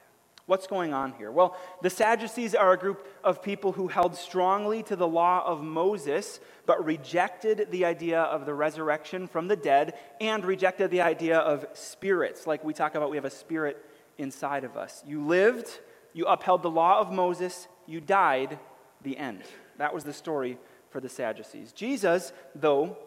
What's 0.48 0.68
going 0.68 0.94
on 0.94 1.14
here? 1.14 1.32
Well, 1.32 1.58
the 1.82 1.90
Sadducees 1.90 2.54
are 2.54 2.72
a 2.74 2.78
group 2.78 3.08
of 3.24 3.42
people 3.42 3.72
who 3.72 3.88
held 3.88 4.16
strongly 4.16 4.84
to 4.84 4.96
the 4.96 5.08
law 5.08 5.44
of 5.44 5.64
Moses, 5.64 6.40
but 6.68 6.86
rejected 6.86 7.70
the 7.72 7.86
idea 7.86 8.22
of 8.22 8.46
the 8.46 8.54
resurrection 8.54 9.25
from 9.25 9.48
the 9.48 9.56
dead 9.56 9.96
and 10.22 10.46
rejected 10.46 10.92
the 10.92 11.02
idea 11.02 11.40
of 11.40 11.66
spirits. 11.74 12.46
Like 12.46 12.64
we 12.64 12.74
talk 12.74 12.94
about, 12.94 13.10
we 13.10 13.18
have 13.18 13.25
a 13.25 13.32
spirit 13.32 13.84
inside 14.20 14.64
of 14.64 14.78
us. 14.78 15.04
You 15.06 15.25
lived, 15.25 15.80
you 16.14 16.25
upheld 16.25 16.62
the 16.62 16.70
law 16.70 17.00
of 17.00 17.12
Moses, 17.12 17.68
you 17.88 18.00
died, 18.00 18.60
the 19.02 19.18
end. 19.18 19.42
That 19.80 19.96
was 19.96 20.04
the 20.04 20.14
story 20.14 20.60
for 20.92 21.00
the 21.00 21.10
Sadducees. 21.10 21.72
Jesus, 21.72 22.34
though, 22.54 22.98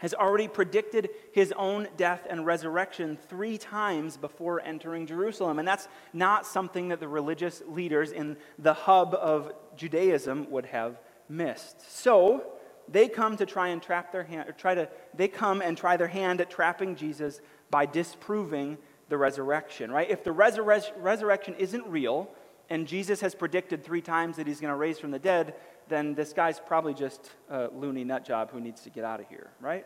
has 0.00 0.14
already 0.14 0.48
predicted 0.48 1.10
his 1.32 1.52
own 1.56 1.88
death 1.96 2.26
and 2.28 2.44
resurrection 2.44 3.18
three 3.28 3.56
times 3.56 4.16
before 4.16 4.60
entering 4.60 5.06
Jerusalem. 5.06 5.58
And 5.58 5.68
that's 5.68 5.88
not 6.12 6.46
something 6.46 6.88
that 6.88 7.00
the 7.00 7.08
religious 7.08 7.62
leaders 7.68 8.10
in 8.10 8.36
the 8.58 8.74
hub 8.74 9.14
of 9.14 9.52
Judaism 9.76 10.50
would 10.50 10.66
have 10.66 11.00
missed. 11.28 11.96
So 11.96 12.44
they 12.88 13.08
come 13.08 13.36
to 13.36 13.46
try 13.46 13.68
and 13.68 13.82
trap 13.82 14.10
their 14.10 14.24
hand, 14.24 14.48
or 14.48 14.52
try 14.52 14.74
to, 14.74 14.88
they 15.14 15.28
come 15.28 15.62
and 15.62 15.76
try 15.76 15.96
their 15.96 16.08
hand 16.08 16.40
at 16.40 16.50
trapping 16.50 16.96
Jesus 16.96 17.40
by 17.70 17.86
disproving 17.86 18.78
the 19.08 19.18
resurrection, 19.18 19.90
right? 19.90 20.10
If 20.10 20.24
the 20.24 20.30
resurre- 20.30 20.90
resurrection 20.96 21.54
isn't 21.58 21.86
real, 21.86 22.30
and 22.68 22.86
Jesus 22.86 23.20
has 23.20 23.34
predicted 23.34 23.84
three 23.84 24.00
times 24.00 24.36
that 24.36 24.46
he's 24.46 24.60
going 24.60 24.72
to 24.72 24.76
raise 24.76 24.98
from 24.98 25.10
the 25.10 25.18
dead, 25.18 25.54
then 25.90 26.14
this 26.14 26.32
guy's 26.32 26.58
probably 26.58 26.94
just 26.94 27.30
a 27.50 27.68
loony 27.74 28.04
nut 28.04 28.24
job 28.24 28.50
who 28.50 28.60
needs 28.60 28.80
to 28.82 28.90
get 28.90 29.04
out 29.04 29.20
of 29.20 29.28
here, 29.28 29.50
right? 29.60 29.84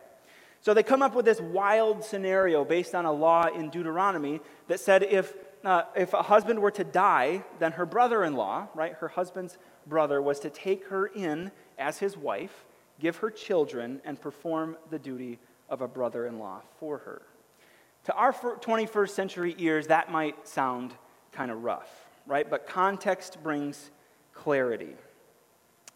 So 0.61 0.73
they 0.73 0.81
come 0.83 1.01
up 1.01 1.13
with 1.13 1.25
this 1.25 1.41
wild 1.41 2.03
scenario 2.03 2.65
based 2.65 2.95
on 2.95 3.05
a 3.05 3.11
law 3.11 3.47
in 3.47 3.69
Deuteronomy 3.69 4.39
that 4.67 4.79
said 4.79 5.03
if, 5.03 5.33
uh, 5.63 5.83
if 5.95 6.13
a 6.13 6.23
husband 6.23 6.59
were 6.59 6.71
to 6.71 6.83
die, 6.83 7.43
then 7.59 7.73
her 7.73 7.85
brother 7.85 8.23
in 8.23 8.35
law, 8.35 8.67
right, 8.73 8.93
her 8.93 9.09
husband's 9.09 9.57
brother, 9.85 10.21
was 10.21 10.39
to 10.39 10.49
take 10.49 10.87
her 10.87 11.07
in 11.07 11.51
as 11.77 11.99
his 11.99 12.17
wife, 12.17 12.65
give 12.99 13.17
her 13.17 13.29
children, 13.29 14.01
and 14.05 14.19
perform 14.19 14.77
the 14.89 14.97
duty 14.97 15.37
of 15.69 15.81
a 15.81 15.87
brother 15.87 16.25
in 16.25 16.39
law 16.39 16.61
for 16.79 16.99
her. 16.99 17.21
To 18.05 18.13
our 18.13 18.33
21st 18.33 19.09
century 19.09 19.55
ears, 19.57 19.87
that 19.87 20.11
might 20.11 20.47
sound 20.47 20.93
kind 21.31 21.51
of 21.51 21.63
rough, 21.63 21.89
right? 22.25 22.49
But 22.49 22.67
context 22.67 23.41
brings 23.43 23.91
clarity. 24.33 24.95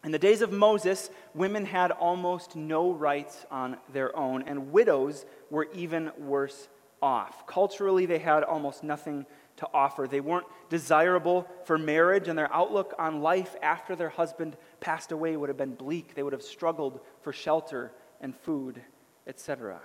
In 0.02 0.12
the 0.12 0.18
days 0.18 0.40
of 0.40 0.50
Moses, 0.50 1.10
women 1.34 1.66
had 1.66 1.90
almost 1.90 2.56
no 2.56 2.90
rights 2.92 3.44
on 3.50 3.76
their 3.92 4.16
own, 4.16 4.42
and 4.42 4.72
widows 4.72 5.26
were 5.50 5.68
even 5.74 6.10
worse 6.18 6.68
off. 7.02 7.46
Culturally, 7.46 8.06
they 8.06 8.18
had 8.18 8.42
almost 8.42 8.82
nothing 8.82 9.26
to 9.56 9.68
offer. 9.74 10.06
They 10.06 10.20
weren't 10.20 10.46
desirable 10.70 11.46
for 11.64 11.76
marriage, 11.76 12.28
and 12.28 12.38
their 12.38 12.52
outlook 12.52 12.94
on 12.98 13.20
life 13.20 13.54
after 13.62 13.94
their 13.94 14.08
husband 14.08 14.56
passed 14.80 15.12
away 15.12 15.36
would 15.36 15.50
have 15.50 15.58
been 15.58 15.74
bleak. 15.74 16.14
They 16.14 16.22
would 16.22 16.32
have 16.32 16.42
struggled 16.42 17.00
for 17.20 17.32
shelter 17.32 17.92
and 18.22 18.34
food, 18.34 18.80
etc. 19.26 19.80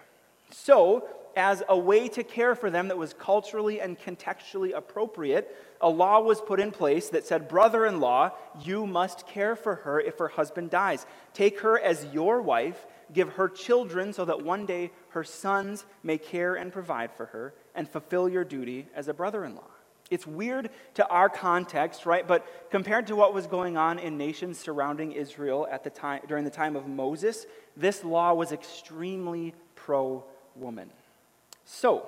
So, 0.50 1.10
as 1.36 1.64
a 1.68 1.78
way 1.78 2.08
to 2.10 2.24
care 2.24 2.56
for 2.56 2.70
them 2.70 2.88
that 2.88 2.98
was 2.98 3.14
culturally 3.14 3.82
and 3.82 4.00
contextually 4.00 4.76
appropriate, 4.76 5.56
a 5.82 5.90
law 5.90 6.22
was 6.22 6.42
put 6.42 6.60
in 6.60 6.72
place 6.72 7.10
that 7.10 7.26
said, 7.26 7.48
Brother 7.48 7.86
in 7.86 8.00
law, 8.00 8.32
you 8.64 8.88
must 8.88 9.28
care 9.28 9.56
for 9.56 9.76
her 9.76 10.00
if 10.00 10.18
her 10.20 10.30
husband 10.30 10.70
dies. 10.70 11.06
Take 11.34 11.60
her 11.60 11.80
as 11.80 12.06
your 12.14 12.42
wife, 12.42 12.88
give 13.14 13.34
her 13.34 13.50
children 13.50 14.14
so 14.14 14.26
that 14.26 14.44
one 14.44 14.66
day 14.66 14.92
her 15.10 15.24
sons 15.24 15.86
may 16.04 16.18
care 16.18 16.56
and 16.56 16.72
provide 16.72 17.12
for 17.12 17.28
her, 17.28 17.54
and 17.76 17.90
fulfill 17.90 18.30
your 18.30 18.44
duty 18.44 18.88
as 18.96 19.08
a 19.08 19.14
brother 19.14 19.44
in 19.46 19.56
law. 19.56 19.70
It's 20.12 20.28
weird 20.28 20.70
to 20.96 21.08
our 21.08 21.30
context, 21.30 22.06
right? 22.06 22.28
But 22.28 22.46
compared 22.70 23.08
to 23.08 23.16
what 23.16 23.34
was 23.34 23.48
going 23.48 23.76
on 23.76 23.98
in 23.98 24.18
nations 24.18 24.60
surrounding 24.60 25.12
Israel 25.14 25.68
at 25.70 25.84
the 25.84 25.90
time, 25.90 26.22
during 26.28 26.44
the 26.44 26.52
time 26.52 26.76
of 26.76 26.88
Moses, 26.88 27.46
this 27.76 28.04
law 28.04 28.34
was 28.34 28.52
extremely 28.52 29.56
pro 29.74 30.24
woman. 30.56 30.92
So, 31.66 32.08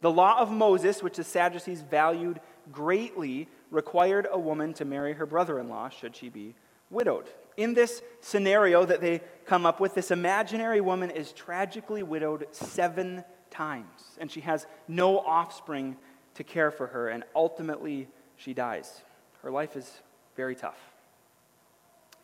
the 0.00 0.10
law 0.10 0.38
of 0.38 0.50
Moses, 0.50 1.02
which 1.02 1.16
the 1.16 1.24
Sadducees 1.24 1.82
valued 1.82 2.40
greatly, 2.70 3.48
required 3.70 4.26
a 4.30 4.38
woman 4.38 4.72
to 4.74 4.84
marry 4.84 5.12
her 5.14 5.26
brother 5.26 5.58
in 5.58 5.68
law 5.68 5.88
should 5.88 6.16
she 6.16 6.28
be 6.28 6.54
widowed. 6.90 7.26
In 7.56 7.74
this 7.74 8.02
scenario 8.20 8.84
that 8.84 9.00
they 9.00 9.20
come 9.46 9.66
up 9.66 9.80
with, 9.80 9.94
this 9.94 10.10
imaginary 10.10 10.80
woman 10.80 11.10
is 11.10 11.32
tragically 11.32 12.02
widowed 12.02 12.46
seven 12.52 13.24
times, 13.50 14.16
and 14.18 14.30
she 14.30 14.40
has 14.40 14.66
no 14.88 15.18
offspring 15.18 15.96
to 16.34 16.44
care 16.44 16.70
for 16.70 16.86
her, 16.88 17.08
and 17.08 17.24
ultimately 17.34 18.08
she 18.36 18.54
dies. 18.54 19.02
Her 19.42 19.50
life 19.50 19.76
is 19.76 20.00
very 20.36 20.54
tough. 20.54 20.78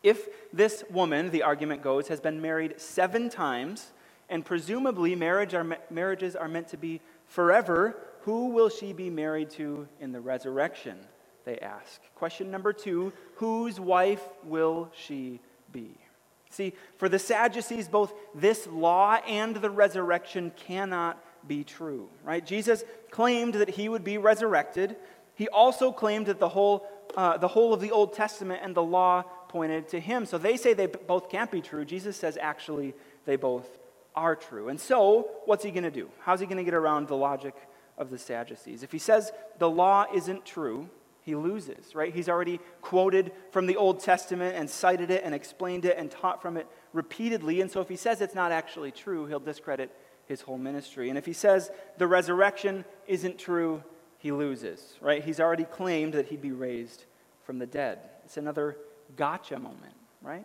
If 0.02 0.28
this 0.52 0.85
woman, 0.90 1.30
the 1.30 1.42
argument 1.42 1.82
goes, 1.82 2.08
has 2.08 2.20
been 2.20 2.40
married 2.40 2.80
seven 2.80 3.28
times, 3.28 3.92
and 4.28 4.44
presumably 4.44 5.14
marriage 5.14 5.54
are, 5.54 5.78
marriages 5.90 6.37
are 6.37 6.49
meant 6.49 6.68
to 6.68 6.76
be 6.76 7.00
forever, 7.26 7.97
who 8.23 8.49
will 8.49 8.68
she 8.68 8.92
be 8.92 9.11
married 9.11 9.50
to 9.50 9.88
in 10.00 10.12
the 10.12 10.20
resurrection? 10.20 10.99
They 11.44 11.58
ask. 11.58 12.00
Question 12.14 12.50
number 12.50 12.73
two 12.73 13.12
whose 13.37 13.80
wife 13.80 14.23
will 14.44 14.90
she 14.94 15.40
be? 15.73 15.97
See, 16.50 16.75
for 16.97 17.08
the 17.08 17.18
Sadducees, 17.18 17.88
both 17.88 18.12
this 18.35 18.66
law 18.66 19.14
and 19.26 19.56
the 19.56 19.70
resurrection 19.70 20.52
cannot 20.56 21.23
be 21.47 21.64
true, 21.64 22.08
right? 22.25 22.44
Jesus 22.44 22.85
claimed 23.11 23.54
that 23.54 23.70
he 23.70 23.88
would 23.88 24.04
be 24.04 24.18
resurrected. 24.18 24.97
He 25.35 25.49
also 25.49 25.92
claimed 25.92 26.26
that 26.26 26.40
the 26.40 26.49
whole, 26.49 26.87
uh, 27.16 27.37
the 27.37 27.49
whole 27.49 27.73
of 27.73 27.80
the 27.80 27.92
Old 27.92 28.12
Testament 28.12 28.61
and 28.62 28.75
the 28.75 28.82
law 28.82 29.23
pointed 29.49 29.88
to 29.88 30.00
him. 30.00 30.26
So 30.26 30.37
they 30.37 30.56
say 30.56 30.75
they 30.75 30.87
both 30.87 31.30
can't 31.30 31.50
be 31.50 31.61
true. 31.61 31.85
Jesus 31.85 32.16
says 32.16 32.37
actually 32.40 32.94
they 33.25 33.37
both 33.37 33.77
are 34.14 34.36
true. 34.36 34.68
And 34.68 34.80
so, 34.80 35.28
what's 35.44 35.64
he 35.64 35.70
going 35.70 35.84
to 35.84 35.90
do? 35.90 36.10
How's 36.20 36.40
he 36.40 36.46
going 36.46 36.58
to 36.58 36.64
get 36.64 36.74
around 36.74 37.08
the 37.08 37.16
logic 37.16 37.54
of 37.96 38.10
the 38.10 38.18
Sadducees? 38.18 38.82
If 38.82 38.92
he 38.92 38.98
says 38.98 39.32
the 39.58 39.70
law 39.70 40.06
isn't 40.14 40.44
true, 40.44 40.88
he 41.22 41.34
loses, 41.34 41.94
right? 41.94 42.14
He's 42.14 42.28
already 42.28 42.58
quoted 42.80 43.32
from 43.50 43.66
the 43.66 43.76
Old 43.76 44.00
Testament 44.00 44.56
and 44.56 44.68
cited 44.68 45.10
it 45.10 45.22
and 45.24 45.34
explained 45.34 45.84
it 45.84 45.96
and 45.98 46.10
taught 46.10 46.40
from 46.40 46.56
it 46.56 46.66
repeatedly. 46.92 47.60
And 47.60 47.70
so, 47.70 47.80
if 47.80 47.88
he 47.88 47.96
says 47.96 48.20
it's 48.20 48.34
not 48.34 48.52
actually 48.52 48.90
true, 48.90 49.26
he'll 49.26 49.40
discredit 49.40 49.94
his 50.26 50.42
whole 50.42 50.58
ministry. 50.58 51.08
And 51.08 51.18
if 51.18 51.26
he 51.26 51.32
says 51.32 51.70
the 51.96 52.06
resurrection 52.06 52.84
isn't 53.06 53.38
true, 53.38 53.82
he 54.18 54.32
loses, 54.32 54.96
right? 55.00 55.24
He's 55.24 55.40
already 55.40 55.64
claimed 55.64 56.14
that 56.14 56.26
he'd 56.26 56.42
be 56.42 56.52
raised 56.52 57.04
from 57.44 57.58
the 57.58 57.66
dead. 57.66 57.98
It's 58.24 58.36
another 58.36 58.76
gotcha 59.16 59.58
moment, 59.58 59.94
right? 60.20 60.44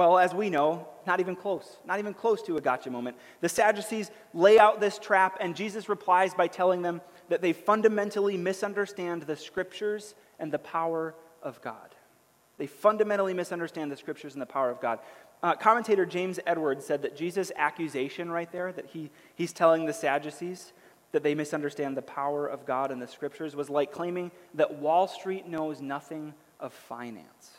Well, 0.00 0.18
as 0.18 0.32
we 0.32 0.48
know, 0.48 0.88
not 1.06 1.20
even 1.20 1.36
close, 1.36 1.76
not 1.84 1.98
even 1.98 2.14
close 2.14 2.40
to 2.44 2.56
a 2.56 2.60
gotcha 2.62 2.90
moment. 2.90 3.18
The 3.42 3.50
Sadducees 3.50 4.10
lay 4.32 4.58
out 4.58 4.80
this 4.80 4.98
trap, 4.98 5.36
and 5.40 5.54
Jesus 5.54 5.90
replies 5.90 6.32
by 6.32 6.46
telling 6.46 6.80
them 6.80 7.02
that 7.28 7.42
they 7.42 7.52
fundamentally 7.52 8.38
misunderstand 8.38 9.24
the 9.24 9.36
scriptures 9.36 10.14
and 10.38 10.50
the 10.50 10.58
power 10.58 11.14
of 11.42 11.60
God. 11.60 11.94
They 12.56 12.66
fundamentally 12.66 13.34
misunderstand 13.34 13.92
the 13.92 13.96
scriptures 13.98 14.32
and 14.32 14.40
the 14.40 14.46
power 14.46 14.70
of 14.70 14.80
God. 14.80 15.00
Uh, 15.42 15.54
commentator 15.54 16.06
James 16.06 16.40
Edwards 16.46 16.86
said 16.86 17.02
that 17.02 17.14
Jesus' 17.14 17.52
accusation 17.54 18.30
right 18.30 18.50
there, 18.50 18.72
that 18.72 18.86
he, 18.86 19.10
he's 19.34 19.52
telling 19.52 19.84
the 19.84 19.92
Sadducees 19.92 20.72
that 21.12 21.22
they 21.22 21.34
misunderstand 21.34 21.94
the 21.94 22.00
power 22.00 22.46
of 22.46 22.64
God 22.64 22.90
and 22.90 23.02
the 23.02 23.06
scriptures, 23.06 23.54
was 23.54 23.68
like 23.68 23.92
claiming 23.92 24.30
that 24.54 24.76
Wall 24.76 25.06
Street 25.06 25.46
knows 25.46 25.82
nothing 25.82 26.32
of 26.58 26.72
finance. 26.72 27.50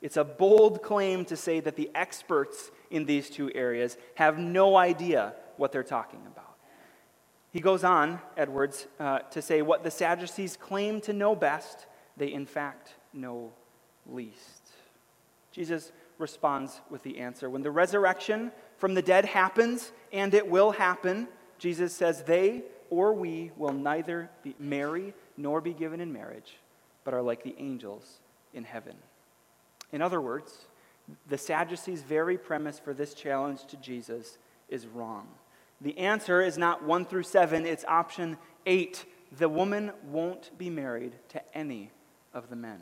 It's 0.00 0.16
a 0.16 0.24
bold 0.24 0.82
claim 0.82 1.24
to 1.26 1.36
say 1.36 1.60
that 1.60 1.76
the 1.76 1.90
experts 1.94 2.70
in 2.90 3.04
these 3.04 3.28
two 3.28 3.50
areas 3.54 3.98
have 4.14 4.38
no 4.38 4.76
idea 4.76 5.34
what 5.56 5.72
they're 5.72 5.82
talking 5.82 6.20
about. 6.26 6.56
He 7.52 7.60
goes 7.60 7.84
on, 7.84 8.20
Edwards, 8.36 8.86
uh, 8.98 9.20
to 9.30 9.42
say 9.42 9.60
what 9.60 9.82
the 9.82 9.90
Sadducees 9.90 10.56
claim 10.56 11.00
to 11.02 11.12
know 11.12 11.34
best, 11.34 11.86
they 12.16 12.32
in 12.32 12.46
fact 12.46 12.94
know 13.12 13.52
least. 14.06 14.70
Jesus 15.52 15.92
responds 16.18 16.80
with 16.90 17.02
the 17.02 17.18
answer. 17.18 17.50
When 17.50 17.62
the 17.62 17.70
resurrection 17.70 18.52
from 18.78 18.94
the 18.94 19.02
dead 19.02 19.24
happens, 19.24 19.92
and 20.12 20.32
it 20.32 20.48
will 20.48 20.70
happen, 20.70 21.28
Jesus 21.58 21.92
says, 21.92 22.22
they 22.22 22.62
or 22.88 23.12
we 23.12 23.50
will 23.56 23.72
neither 23.72 24.30
be 24.42 24.54
marry 24.58 25.14
nor 25.36 25.60
be 25.60 25.72
given 25.72 26.00
in 26.00 26.12
marriage, 26.12 26.58
but 27.04 27.14
are 27.14 27.22
like 27.22 27.42
the 27.42 27.54
angels 27.58 28.20
in 28.52 28.64
heaven. 28.64 28.96
In 29.92 30.02
other 30.02 30.20
words, 30.20 30.66
the 31.28 31.38
Sadducees' 31.38 32.02
very 32.02 32.38
premise 32.38 32.78
for 32.78 32.94
this 32.94 33.14
challenge 33.14 33.66
to 33.66 33.76
Jesus 33.76 34.38
is 34.68 34.86
wrong. 34.86 35.28
The 35.80 35.96
answer 35.98 36.42
is 36.42 36.58
not 36.58 36.84
1 36.84 37.06
through 37.06 37.22
7, 37.22 37.66
it's 37.66 37.84
option 37.86 38.36
8. 38.66 39.04
The 39.38 39.48
woman 39.48 39.92
won't 40.04 40.56
be 40.58 40.70
married 40.70 41.14
to 41.30 41.56
any 41.56 41.90
of 42.34 42.50
the 42.50 42.56
men. 42.56 42.80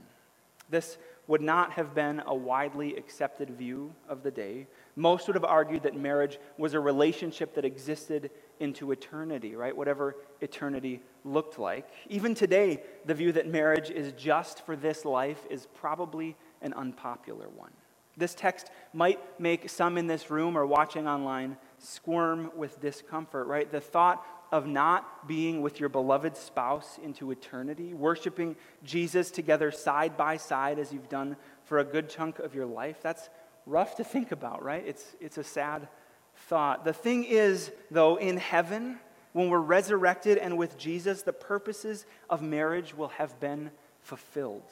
This 0.70 0.98
would 1.26 1.40
not 1.42 1.72
have 1.72 1.94
been 1.94 2.22
a 2.26 2.34
widely 2.34 2.96
accepted 2.96 3.50
view 3.50 3.94
of 4.08 4.22
the 4.22 4.30
day. 4.30 4.66
Most 4.96 5.26
would 5.26 5.36
have 5.36 5.44
argued 5.44 5.82
that 5.82 5.94
marriage 5.94 6.38
was 6.56 6.74
a 6.74 6.80
relationship 6.80 7.54
that 7.54 7.64
existed 7.64 8.30
into 8.60 8.90
eternity, 8.92 9.54
right? 9.54 9.76
Whatever 9.76 10.16
eternity 10.40 11.02
looked 11.24 11.58
like. 11.58 11.88
Even 12.08 12.34
today, 12.34 12.82
the 13.04 13.14
view 13.14 13.30
that 13.32 13.46
marriage 13.46 13.90
is 13.90 14.12
just 14.12 14.64
for 14.64 14.74
this 14.74 15.04
life 15.04 15.46
is 15.50 15.68
probably 15.74 16.34
an 16.62 16.72
unpopular 16.74 17.48
one. 17.48 17.72
This 18.16 18.34
text 18.34 18.70
might 18.92 19.20
make 19.40 19.70
some 19.70 19.96
in 19.96 20.08
this 20.08 20.30
room 20.30 20.58
or 20.58 20.66
watching 20.66 21.06
online 21.06 21.56
squirm 21.78 22.50
with 22.56 22.80
discomfort, 22.80 23.46
right? 23.46 23.70
The 23.70 23.80
thought 23.80 24.24
of 24.50 24.66
not 24.66 25.28
being 25.28 25.62
with 25.62 25.78
your 25.78 25.88
beloved 25.88 26.36
spouse 26.36 26.98
into 27.02 27.30
eternity, 27.30 27.94
worshiping 27.94 28.56
Jesus 28.82 29.30
together 29.30 29.70
side 29.70 30.16
by 30.16 30.36
side 30.36 30.78
as 30.78 30.92
you've 30.92 31.08
done 31.08 31.36
for 31.64 31.78
a 31.78 31.84
good 31.84 32.08
chunk 32.08 32.38
of 32.38 32.54
your 32.54 32.66
life, 32.66 32.98
that's 33.02 33.28
rough 33.66 33.96
to 33.96 34.04
think 34.04 34.32
about, 34.32 34.64
right? 34.64 34.82
It's, 34.86 35.04
it's 35.20 35.38
a 35.38 35.44
sad 35.44 35.86
thought. 36.34 36.84
The 36.84 36.92
thing 36.92 37.24
is, 37.24 37.70
though, 37.90 38.16
in 38.16 38.38
heaven, 38.38 38.98
when 39.32 39.50
we're 39.50 39.58
resurrected 39.58 40.38
and 40.38 40.56
with 40.56 40.78
Jesus, 40.78 41.22
the 41.22 41.32
purposes 41.32 42.06
of 42.30 42.42
marriage 42.42 42.96
will 42.96 43.08
have 43.08 43.38
been 43.38 43.70
fulfilled. 44.00 44.70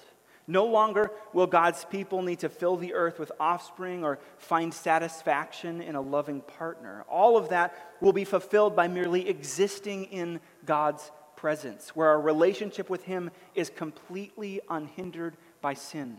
No 0.49 0.65
longer 0.67 1.11
will 1.33 1.47
God's 1.47 1.85
people 1.85 2.23
need 2.23 2.39
to 2.41 2.49
fill 2.49 2.77
the 2.77 2.95
earth 2.95 3.19
with 3.19 3.33
offspring 3.41 4.05
or 4.05 4.21
find 4.39 4.73
satisfaction 4.73 5.81
in 5.81 5.97
a 5.97 6.01
loving 6.01 6.41
partner. 6.41 7.05
All 7.09 7.37
of 7.37 7.49
that 7.49 7.75
will 8.01 8.13
be 8.13 8.25
fulfilled 8.25 8.77
by 8.77 8.87
merely 8.87 9.29
existing 9.29 10.05
in 10.05 10.41
God's 10.65 11.11
presence, 11.35 11.91
where 11.97 12.09
our 12.09 12.21
relationship 12.21 12.89
with 12.89 13.03
Him 13.05 13.31
is 13.55 13.71
completely 13.71 14.61
unhindered 14.71 15.37
by 15.61 15.75
sin. 15.75 16.19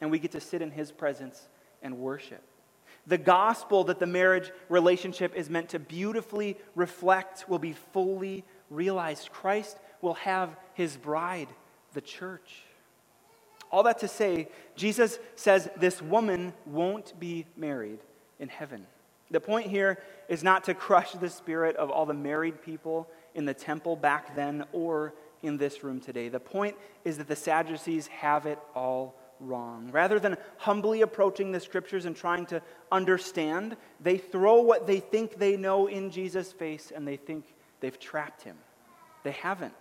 And 0.00 0.10
we 0.10 0.18
get 0.18 0.32
to 0.32 0.40
sit 0.40 0.60
in 0.60 0.72
His 0.72 0.90
presence 0.90 1.48
and 1.80 1.98
worship. 1.98 2.42
The 3.06 3.18
gospel 3.18 3.84
that 3.84 4.00
the 4.00 4.06
marriage 4.06 4.50
relationship 4.68 5.34
is 5.34 5.48
meant 5.48 5.70
to 5.70 5.78
beautifully 5.78 6.58
reflect 6.74 7.48
will 7.48 7.58
be 7.58 7.74
fully 7.92 8.44
realized. 8.70 9.30
Christ 9.30 9.78
will 10.02 10.14
have 10.14 10.56
His 10.74 10.96
bride, 10.96 11.48
the 11.94 12.00
church. 12.00 12.64
All 13.70 13.82
that 13.84 13.98
to 14.00 14.08
say, 14.08 14.48
Jesus 14.76 15.18
says 15.36 15.68
this 15.76 16.00
woman 16.00 16.52
won't 16.66 17.18
be 17.20 17.46
married 17.56 18.00
in 18.38 18.48
heaven. 18.48 18.86
The 19.30 19.40
point 19.40 19.66
here 19.66 19.98
is 20.28 20.42
not 20.42 20.64
to 20.64 20.74
crush 20.74 21.12
the 21.12 21.28
spirit 21.28 21.76
of 21.76 21.90
all 21.90 22.06
the 22.06 22.14
married 22.14 22.62
people 22.62 23.08
in 23.34 23.44
the 23.44 23.54
temple 23.54 23.94
back 23.94 24.34
then 24.34 24.64
or 24.72 25.14
in 25.42 25.56
this 25.56 25.84
room 25.84 26.00
today. 26.00 26.28
The 26.28 26.40
point 26.40 26.76
is 27.04 27.18
that 27.18 27.28
the 27.28 27.36
Sadducees 27.36 28.06
have 28.08 28.46
it 28.46 28.58
all 28.74 29.14
wrong. 29.40 29.90
Rather 29.92 30.18
than 30.18 30.36
humbly 30.56 31.02
approaching 31.02 31.52
the 31.52 31.60
scriptures 31.60 32.06
and 32.06 32.16
trying 32.16 32.46
to 32.46 32.62
understand, 32.90 33.76
they 34.00 34.18
throw 34.18 34.60
what 34.60 34.86
they 34.86 35.00
think 35.00 35.38
they 35.38 35.56
know 35.56 35.86
in 35.86 36.10
Jesus' 36.10 36.52
face 36.52 36.90
and 36.94 37.06
they 37.06 37.16
think 37.16 37.44
they've 37.80 37.98
trapped 37.98 38.42
him. 38.42 38.56
They 39.22 39.32
haven't. 39.32 39.74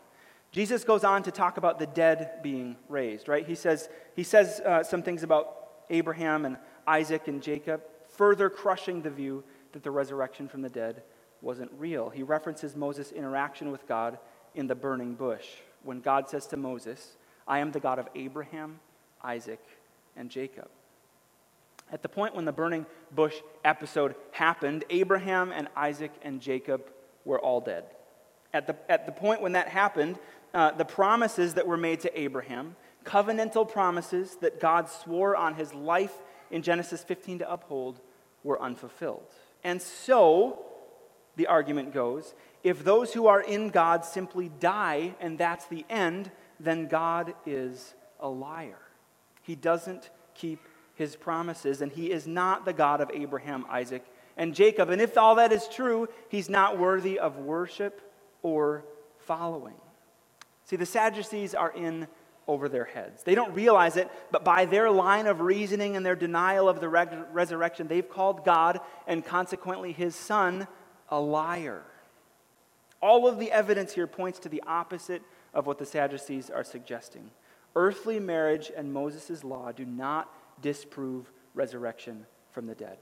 Jesus 0.57 0.83
goes 0.83 1.03
on 1.03 1.21
to 1.21 1.29
talk 1.29 1.57
about 1.57 1.77
the 1.77 1.85
dead 1.85 2.39
being 2.41 2.77
raised, 2.89 3.27
right? 3.27 3.45
He 3.45 3.53
says, 3.53 3.89
he 4.15 4.23
says 4.23 4.59
uh, 4.61 4.81
some 4.81 5.03
things 5.03 5.21
about 5.21 5.67
Abraham 5.91 6.45
and 6.45 6.57
Isaac 6.87 7.27
and 7.27 7.43
Jacob, 7.43 7.83
further 8.07 8.49
crushing 8.49 9.03
the 9.03 9.11
view 9.11 9.43
that 9.73 9.83
the 9.83 9.91
resurrection 9.91 10.47
from 10.47 10.63
the 10.63 10.69
dead 10.69 11.03
wasn't 11.43 11.69
real. 11.77 12.09
He 12.09 12.23
references 12.23 12.75
Moses' 12.75 13.11
interaction 13.11 13.71
with 13.71 13.87
God 13.87 14.17
in 14.55 14.65
the 14.65 14.73
burning 14.73 15.13
bush 15.13 15.45
when 15.83 16.01
God 16.01 16.27
says 16.27 16.47
to 16.47 16.57
Moses, 16.57 17.17
I 17.47 17.59
am 17.59 17.71
the 17.71 17.79
God 17.79 17.99
of 17.99 18.09
Abraham, 18.15 18.79
Isaac, 19.23 19.63
and 20.15 20.27
Jacob. 20.27 20.69
At 21.91 22.01
the 22.01 22.09
point 22.09 22.33
when 22.33 22.45
the 22.45 22.51
burning 22.51 22.87
bush 23.11 23.35
episode 23.63 24.15
happened, 24.31 24.85
Abraham 24.89 25.51
and 25.51 25.67
Isaac 25.75 26.13
and 26.23 26.41
Jacob 26.41 26.89
were 27.25 27.39
all 27.39 27.61
dead. 27.61 27.83
At 28.53 28.65
the, 28.65 28.75
at 28.89 29.05
the 29.05 29.11
point 29.11 29.41
when 29.41 29.51
that 29.51 29.67
happened, 29.67 30.17
uh, 30.53 30.71
the 30.71 30.85
promises 30.85 31.53
that 31.55 31.67
were 31.67 31.77
made 31.77 31.99
to 32.01 32.19
Abraham, 32.19 32.75
covenantal 33.03 33.69
promises 33.69 34.37
that 34.41 34.59
God 34.59 34.89
swore 34.89 35.35
on 35.35 35.55
his 35.55 35.73
life 35.73 36.13
in 36.51 36.61
Genesis 36.61 37.03
15 37.03 37.39
to 37.39 37.51
uphold, 37.51 37.99
were 38.43 38.61
unfulfilled. 38.61 39.23
And 39.63 39.81
so, 39.81 40.65
the 41.35 41.47
argument 41.47 41.93
goes, 41.93 42.33
if 42.63 42.83
those 42.83 43.13
who 43.13 43.27
are 43.27 43.41
in 43.41 43.69
God 43.69 44.03
simply 44.03 44.49
die 44.59 45.15
and 45.19 45.37
that's 45.37 45.65
the 45.67 45.85
end, 45.89 46.31
then 46.59 46.87
God 46.87 47.33
is 47.45 47.93
a 48.19 48.27
liar. 48.27 48.79
He 49.43 49.55
doesn't 49.55 50.09
keep 50.33 50.59
his 50.95 51.15
promises, 51.15 51.81
and 51.81 51.91
he 51.91 52.11
is 52.11 52.25
not 52.25 52.65
the 52.65 52.73
God 52.73 53.01
of 53.01 53.11
Abraham, 53.13 53.65
Isaac, 53.69 54.03
and 54.35 54.53
Jacob. 54.53 54.89
And 54.89 55.01
if 55.01 55.17
all 55.17 55.35
that 55.35 55.51
is 55.51 55.67
true, 55.67 56.09
he's 56.29 56.49
not 56.49 56.79
worthy 56.79 57.19
of 57.19 57.37
worship 57.37 58.01
or 58.41 58.83
following. 59.19 59.75
See, 60.67 60.75
the 60.75 60.85
Sadducees 60.85 61.55
are 61.55 61.71
in 61.71 62.07
over 62.45 62.69
their 62.69 62.83
heads. 62.85 63.23
They 63.23 63.35
don't 63.35 63.53
realize 63.53 63.97
it, 63.97 64.09
but 64.31 64.43
by 64.43 64.65
their 64.65 64.91
line 64.91 65.25
of 65.25 65.41
reasoning 65.41 65.95
and 65.95 66.05
their 66.05 66.15
denial 66.15 66.67
of 66.69 66.81
the 66.81 66.89
resurrection, 66.89 67.87
they've 67.87 68.07
called 68.07 68.45
God 68.45 68.79
and 69.05 69.25
consequently 69.25 69.93
his 69.93 70.15
son 70.15 70.67
a 71.09 71.19
liar. 71.19 71.83
All 73.01 73.27
of 73.27 73.39
the 73.39 73.51
evidence 73.51 73.93
here 73.93 74.07
points 74.07 74.39
to 74.39 74.49
the 74.49 74.63
opposite 74.67 75.21
of 75.53 75.67
what 75.67 75.77
the 75.77 75.85
Sadducees 75.85 76.49
are 76.49 76.63
suggesting. 76.63 77.31
Earthly 77.75 78.19
marriage 78.19 78.71
and 78.75 78.93
Moses' 78.93 79.43
law 79.43 79.71
do 79.71 79.85
not 79.85 80.33
disprove 80.61 81.31
resurrection 81.53 82.25
from 82.51 82.65
the 82.65 82.75
dead. 82.75 82.97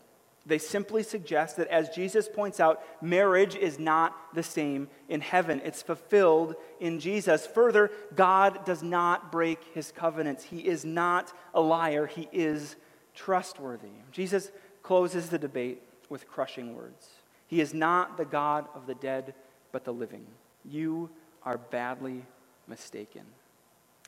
They 0.46 0.60
simply 0.60 1.02
suggest 1.02 1.58
that, 1.58 1.68
as 1.70 1.90
Jesus 1.90 2.30
points 2.30 2.60
out, 2.60 2.84
marriage 3.02 3.56
is 3.56 3.80
not 3.80 4.16
the 4.36 4.44
same 4.44 4.90
in 5.10 5.22
heaven. 5.22 5.60
It's 5.66 5.82
fulfilled 5.82 6.56
in 6.80 7.00
Jesus. 7.00 7.48
Further, 7.48 7.90
God 8.16 8.64
does 8.64 8.84
not 8.84 9.32
break 9.32 9.64
his 9.74 9.92
covenants. 9.92 10.44
He 10.44 10.60
is 10.60 10.86
not 10.86 11.34
a 11.54 11.62
liar, 11.62 12.06
he 12.06 12.30
is 12.32 12.76
trustworthy. 13.16 13.90
Jesus 14.12 14.52
closes 14.84 15.30
the 15.30 15.40
debate 15.40 15.82
with 16.10 16.28
crushing 16.28 16.76
words 16.76 17.10
He 17.48 17.60
is 17.60 17.74
not 17.74 18.18
the 18.18 18.26
God 18.26 18.68
of 18.76 18.86
the 18.86 18.96
dead, 18.96 19.34
but 19.72 19.84
the 19.84 19.94
living. 19.94 20.28
You 20.64 21.10
are 21.44 21.58
badly 21.58 22.24
mistaken. 22.68 23.24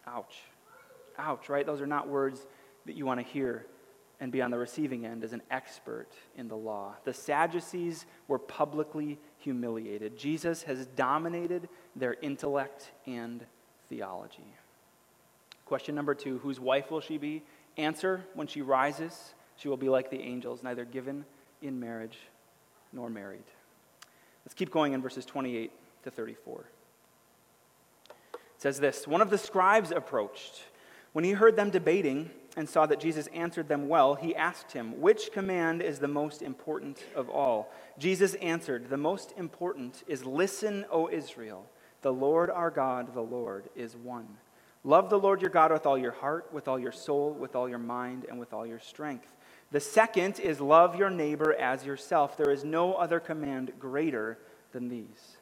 Ouch. 0.05 0.43
Ouch, 1.17 1.49
right? 1.49 1.65
Those 1.65 1.81
are 1.81 1.87
not 1.87 2.07
words 2.07 2.45
that 2.85 2.95
you 2.95 3.05
want 3.05 3.19
to 3.19 3.25
hear 3.25 3.65
and 4.19 4.31
be 4.31 4.41
on 4.41 4.51
the 4.51 4.57
receiving 4.57 5.05
end 5.05 5.23
as 5.23 5.33
an 5.33 5.41
expert 5.51 6.07
in 6.35 6.47
the 6.47 6.55
law. 6.55 6.95
The 7.03 7.13
Sadducees 7.13 8.05
were 8.27 8.39
publicly 8.39 9.19
humiliated. 9.37 10.17
Jesus 10.17 10.63
has 10.63 10.87
dominated 10.87 11.69
their 11.95 12.15
intellect 12.21 12.91
and 13.05 13.45
theology. 13.89 14.55
Question 15.65 15.95
number 15.95 16.15
two 16.15 16.39
Whose 16.39 16.59
wife 16.59 16.89
will 16.89 17.01
she 17.01 17.17
be? 17.17 17.43
Answer 17.77 18.23
When 18.33 18.47
she 18.47 18.61
rises, 18.61 19.33
she 19.55 19.67
will 19.67 19.77
be 19.77 19.89
like 19.89 20.09
the 20.09 20.21
angels, 20.21 20.63
neither 20.63 20.85
given 20.85 21.25
in 21.61 21.79
marriage 21.79 22.17
nor 22.93 23.09
married. 23.09 23.43
Let's 24.45 24.53
keep 24.53 24.71
going 24.71 24.93
in 24.93 25.01
verses 25.01 25.25
28 25.25 25.71
to 26.03 26.11
34. 26.11 26.65
It 28.33 28.39
says 28.57 28.79
this 28.79 29.05
One 29.05 29.21
of 29.21 29.29
the 29.29 29.37
scribes 29.37 29.91
approached. 29.91 30.63
When 31.13 31.23
he 31.23 31.31
heard 31.31 31.55
them 31.55 31.69
debating, 31.69 32.29
and 32.57 32.67
saw 32.67 32.87
that 32.87 32.99
Jesus 32.99 33.27
answered 33.27 33.67
them 33.67 33.87
well, 33.87 34.15
he 34.15 34.35
asked 34.35 34.71
him, 34.71 34.99
Which 34.99 35.31
command 35.31 35.83
is 35.83 35.99
the 35.99 36.07
most 36.07 36.41
important 36.41 37.03
of 37.15 37.29
all? 37.29 37.71
Jesus 37.99 38.33
answered, 38.35 38.89
The 38.89 38.97
most 38.97 39.31
important 39.37 40.03
is 40.07 40.25
Listen, 40.25 40.83
O 40.91 41.07
Israel. 41.07 41.69
The 42.01 42.11
Lord 42.11 42.49
our 42.49 42.71
God, 42.71 43.13
the 43.13 43.21
Lord, 43.21 43.69
is 43.75 43.95
one. 43.95 44.27
Love 44.83 45.09
the 45.09 45.19
Lord 45.19 45.39
your 45.41 45.51
God 45.51 45.71
with 45.71 45.85
all 45.85 45.97
your 45.97 46.11
heart, 46.11 46.49
with 46.51 46.67
all 46.67 46.79
your 46.79 46.91
soul, 46.91 47.31
with 47.31 47.55
all 47.55 47.69
your 47.69 47.77
mind, 47.77 48.25
and 48.27 48.39
with 48.39 48.53
all 48.53 48.65
your 48.65 48.79
strength. 48.79 49.35
The 49.69 49.79
second 49.79 50.39
is 50.39 50.59
love 50.59 50.95
your 50.95 51.09
neighbor 51.11 51.53
as 51.53 51.85
yourself. 51.85 52.37
There 52.37 52.51
is 52.51 52.63
no 52.63 52.93
other 52.93 53.19
command 53.19 53.73
greater 53.77 54.39
than 54.71 54.87
these. 54.87 55.37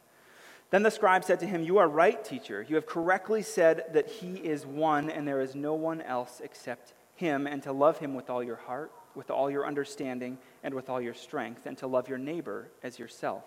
Then 0.70 0.84
the 0.84 0.92
scribe 0.92 1.24
said 1.24 1.40
to 1.40 1.46
him, 1.46 1.64
You 1.64 1.78
are 1.78 1.88
right, 1.88 2.22
teacher. 2.26 2.66
You 2.68 2.76
have 2.76 2.88
correctly 2.88 3.42
said 3.42 3.86
that 3.94 4.10
he 4.10 4.34
is 4.34 4.66
one, 4.66 5.10
and 5.10 5.26
there 5.26 5.40
is 5.40 5.56
no 5.56 5.76
one 5.76 6.02
else 6.02 6.42
except 6.44 6.94
him 7.16 7.48
and 7.48 7.64
to 7.64 7.72
love 7.72 7.98
him 7.98 8.14
with 8.14 8.30
all 8.30 8.44
your 8.44 8.56
heart, 8.56 8.92
with 9.16 9.32
all 9.32 9.50
your 9.50 9.66
understanding, 9.66 10.38
and 10.64 10.74
with 10.74 10.90
all 10.90 11.02
your 11.02 11.14
strength, 11.14 11.66
and 11.66 11.78
to 11.78 11.88
love 11.88 12.10
your 12.10 12.18
neighbor 12.18 12.70
as 12.84 13.00
yourself. 13.00 13.44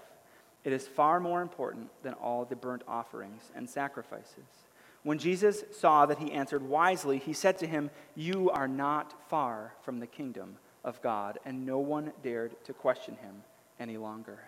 It 0.64 0.72
is 0.72 0.86
far 0.88 1.20
more 1.20 1.40
important 1.40 1.90
than 2.02 2.14
all 2.14 2.44
the 2.44 2.56
burnt 2.56 2.82
offerings 2.88 3.50
and 3.54 3.68
sacrifices. 3.68 4.66
When 5.02 5.18
Jesus 5.18 5.64
saw 5.72 6.06
that 6.06 6.18
he 6.18 6.32
answered 6.32 6.62
wisely, 6.62 7.18
he 7.18 7.32
said 7.32 7.58
to 7.58 7.66
him, 7.66 7.90
You 8.16 8.50
are 8.50 8.68
not 8.68 9.14
far 9.28 9.74
from 9.82 10.00
the 10.00 10.06
kingdom 10.06 10.56
of 10.84 11.00
God. 11.02 11.38
And 11.44 11.64
no 11.64 11.78
one 11.78 12.12
dared 12.22 12.56
to 12.64 12.72
question 12.72 13.16
him 13.16 13.42
any 13.78 13.96
longer. 13.96 14.40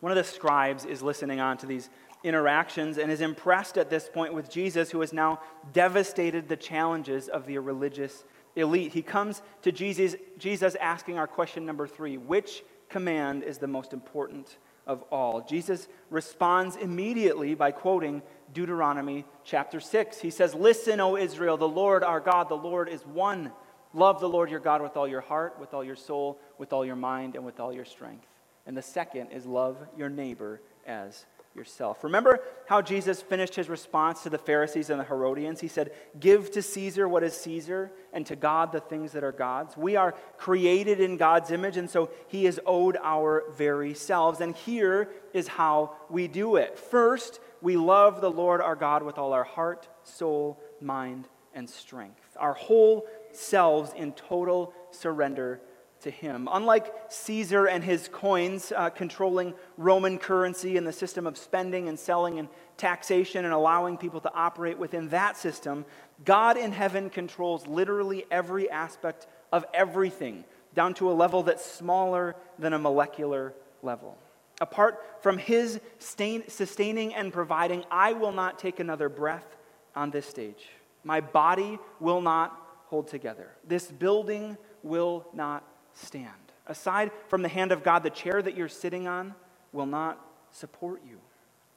One 0.00 0.12
of 0.12 0.16
the 0.16 0.24
scribes 0.24 0.84
is 0.84 1.02
listening 1.02 1.40
on 1.40 1.56
to 1.58 1.66
these 1.66 1.88
interactions 2.24 2.98
and 2.98 3.12
is 3.12 3.20
impressed 3.20 3.78
at 3.78 3.90
this 3.90 4.08
point 4.08 4.34
with 4.34 4.50
Jesus, 4.50 4.90
who 4.90 5.00
has 5.00 5.12
now 5.12 5.40
devastated 5.72 6.48
the 6.48 6.56
challenges 6.56 7.28
of 7.28 7.46
the 7.46 7.58
religious 7.58 8.24
elite. 8.56 8.92
He 8.92 9.02
comes 9.02 9.42
to 9.62 9.70
Jesus, 9.70 10.16
Jesus 10.38 10.74
asking 10.76 11.18
our 11.18 11.26
question 11.26 11.64
number 11.64 11.86
three 11.86 12.16
Which 12.16 12.64
command 12.88 13.44
is 13.44 13.58
the 13.58 13.66
most 13.66 13.92
important 13.92 14.56
of 14.86 15.02
all. 15.10 15.40
Jesus 15.42 15.88
responds 16.10 16.76
immediately 16.76 17.54
by 17.54 17.70
quoting 17.70 18.22
Deuteronomy 18.52 19.24
chapter 19.42 19.80
6. 19.80 20.20
He 20.20 20.30
says, 20.30 20.54
Listen, 20.54 21.00
O 21.00 21.16
Israel, 21.16 21.56
the 21.56 21.68
Lord 21.68 22.02
our 22.02 22.20
God, 22.20 22.48
the 22.48 22.54
Lord 22.54 22.88
is 22.88 23.02
one. 23.02 23.52
Love 23.92 24.20
the 24.20 24.28
Lord 24.28 24.50
your 24.50 24.60
God 24.60 24.82
with 24.82 24.96
all 24.96 25.06
your 25.06 25.20
heart, 25.20 25.58
with 25.60 25.72
all 25.72 25.84
your 25.84 25.96
soul, 25.96 26.38
with 26.58 26.72
all 26.72 26.84
your 26.84 26.96
mind, 26.96 27.36
and 27.36 27.44
with 27.44 27.60
all 27.60 27.72
your 27.72 27.84
strength. 27.84 28.26
And 28.66 28.76
the 28.76 28.82
second 28.82 29.30
is 29.30 29.46
love 29.46 29.76
your 29.96 30.08
neighbor 30.08 30.60
as 30.86 31.26
yourself. 31.54 32.02
Remember 32.02 32.40
how 32.66 32.82
Jesus 32.82 33.22
finished 33.22 33.54
his 33.54 33.68
response 33.68 34.22
to 34.22 34.30
the 34.30 34.38
Pharisees 34.38 34.90
and 34.90 34.98
the 34.98 35.04
Herodians? 35.04 35.60
He 35.60 35.68
said, 35.68 35.92
Give 36.18 36.50
to 36.52 36.62
Caesar 36.62 37.08
what 37.08 37.22
is 37.22 37.34
Caesar, 37.34 37.92
and 38.12 38.26
to 38.26 38.36
God 38.36 38.72
the 38.72 38.80
things 38.80 39.12
that 39.12 39.24
are 39.24 39.32
God's. 39.32 39.76
We 39.76 39.96
are 39.96 40.12
created 40.36 41.00
in 41.00 41.16
God's 41.16 41.50
image, 41.50 41.76
and 41.76 41.88
so 41.88 42.10
he 42.28 42.46
is 42.46 42.60
owed 42.66 42.96
our 43.02 43.44
very 43.56 43.94
selves. 43.94 44.40
And 44.40 44.54
here 44.54 45.08
is 45.32 45.48
how 45.48 45.94
we 46.10 46.28
do 46.28 46.56
it. 46.56 46.78
First, 46.78 47.40
we 47.60 47.76
love 47.76 48.20
the 48.20 48.30
Lord 48.30 48.60
our 48.60 48.76
God 48.76 49.02
with 49.02 49.18
all 49.18 49.32
our 49.32 49.44
heart, 49.44 49.88
soul, 50.02 50.60
mind, 50.80 51.28
and 51.54 51.68
strength. 51.70 52.36
Our 52.36 52.54
whole 52.54 53.06
selves 53.32 53.92
in 53.94 54.12
total 54.12 54.72
surrender 54.90 55.60
to 56.04 56.10
him. 56.10 56.48
Unlike 56.50 56.94
Caesar 57.08 57.66
and 57.66 57.82
his 57.82 58.08
coins 58.08 58.72
uh, 58.74 58.90
controlling 58.90 59.54
Roman 59.76 60.18
currency 60.18 60.76
and 60.76 60.86
the 60.86 60.92
system 60.92 61.26
of 61.26 61.36
spending 61.36 61.88
and 61.88 61.98
selling 61.98 62.38
and 62.38 62.48
taxation 62.76 63.44
and 63.44 63.52
allowing 63.52 63.98
people 63.98 64.20
to 64.20 64.32
operate 64.32 64.78
within 64.78 65.08
that 65.08 65.36
system, 65.36 65.84
God 66.24 66.56
in 66.56 66.72
heaven 66.72 67.10
controls 67.10 67.66
literally 67.66 68.24
every 68.30 68.70
aspect 68.70 69.26
of 69.52 69.64
everything, 69.74 70.44
down 70.74 70.94
to 70.94 71.10
a 71.10 71.14
level 71.14 71.42
that's 71.42 71.64
smaller 71.64 72.36
than 72.58 72.72
a 72.72 72.78
molecular 72.78 73.54
level. 73.82 74.16
Apart 74.60 75.02
from 75.20 75.38
his 75.38 75.80
sustaining 75.98 77.14
and 77.14 77.32
providing, 77.32 77.84
I 77.90 78.12
will 78.12 78.32
not 78.32 78.58
take 78.58 78.78
another 78.78 79.08
breath 79.08 79.56
on 79.96 80.10
this 80.10 80.26
stage. 80.26 80.68
My 81.02 81.20
body 81.20 81.78
will 81.98 82.20
not 82.20 82.56
hold 82.86 83.08
together. 83.08 83.50
This 83.66 83.90
building 83.90 84.56
will 84.82 85.26
not 85.32 85.64
stand. 85.94 86.30
Aside 86.66 87.10
from 87.28 87.42
the 87.42 87.48
hand 87.48 87.72
of 87.72 87.82
God, 87.82 88.02
the 88.02 88.10
chair 88.10 88.40
that 88.42 88.56
you're 88.56 88.68
sitting 88.68 89.06
on 89.06 89.34
will 89.72 89.86
not 89.86 90.20
support 90.50 91.02
you. 91.08 91.18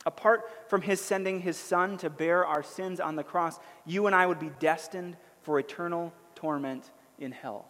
Apart 0.06 0.70
from 0.70 0.82
his 0.82 1.02
sending 1.02 1.42
his 1.42 1.58
son 1.58 1.98
to 1.98 2.10
bear 2.10 2.46
our 2.46 2.64
sins 2.64 3.00
on 3.00 3.16
the 3.16 3.24
cross, 3.24 3.60
you 3.86 4.08
and 4.08 4.16
I 4.16 4.26
would 4.26 4.40
be 4.40 4.52
destined 4.60 5.18
for 5.42 5.60
eternal 5.60 6.14
torment 6.36 6.92
in 7.20 7.32
hell. 7.32 7.66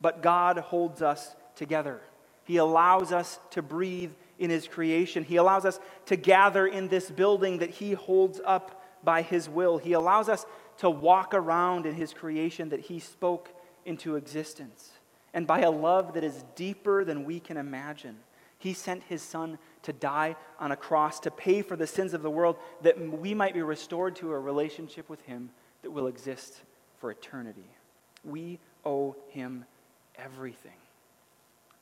But 0.00 0.22
God 0.22 0.58
holds 0.58 1.02
us 1.02 1.36
together. 1.54 2.00
He 2.44 2.56
allows 2.56 3.12
us 3.12 3.38
to 3.50 3.60
breathe 3.60 4.12
in 4.38 4.50
his 4.50 4.66
creation. 4.66 5.24
He 5.24 5.36
allows 5.36 5.64
us 5.64 5.78
to 6.06 6.16
gather 6.16 6.66
in 6.66 6.88
this 6.88 7.10
building 7.10 7.58
that 7.58 7.70
he 7.70 7.92
holds 7.92 8.40
up 8.44 8.82
by 9.04 9.22
his 9.22 9.48
will. 9.48 9.78
He 9.78 9.92
allows 9.92 10.28
us 10.28 10.46
to 10.78 10.88
walk 10.88 11.34
around 11.34 11.84
in 11.84 11.94
his 11.94 12.14
creation 12.14 12.70
that 12.70 12.80
he 12.80 12.98
spoke 12.98 13.50
into 13.84 14.16
existence 14.16 14.92
and 15.34 15.46
by 15.46 15.60
a 15.60 15.70
love 15.70 16.14
that 16.14 16.24
is 16.24 16.44
deeper 16.54 17.04
than 17.04 17.24
we 17.24 17.40
can 17.40 17.56
imagine. 17.56 18.16
He 18.58 18.74
sent 18.74 19.02
his 19.04 19.22
son 19.22 19.58
to 19.82 19.92
die 19.92 20.36
on 20.60 20.70
a 20.70 20.76
cross 20.76 21.18
to 21.20 21.30
pay 21.30 21.62
for 21.62 21.76
the 21.76 21.86
sins 21.86 22.14
of 22.14 22.22
the 22.22 22.30
world 22.30 22.56
that 22.82 23.00
we 23.18 23.34
might 23.34 23.54
be 23.54 23.62
restored 23.62 24.14
to 24.16 24.32
a 24.32 24.38
relationship 24.38 25.08
with 25.08 25.20
him 25.22 25.50
that 25.82 25.90
will 25.90 26.06
exist 26.06 26.62
for 26.98 27.10
eternity. 27.10 27.68
We 28.24 28.60
owe 28.84 29.16
him 29.30 29.64
everything. 30.16 30.70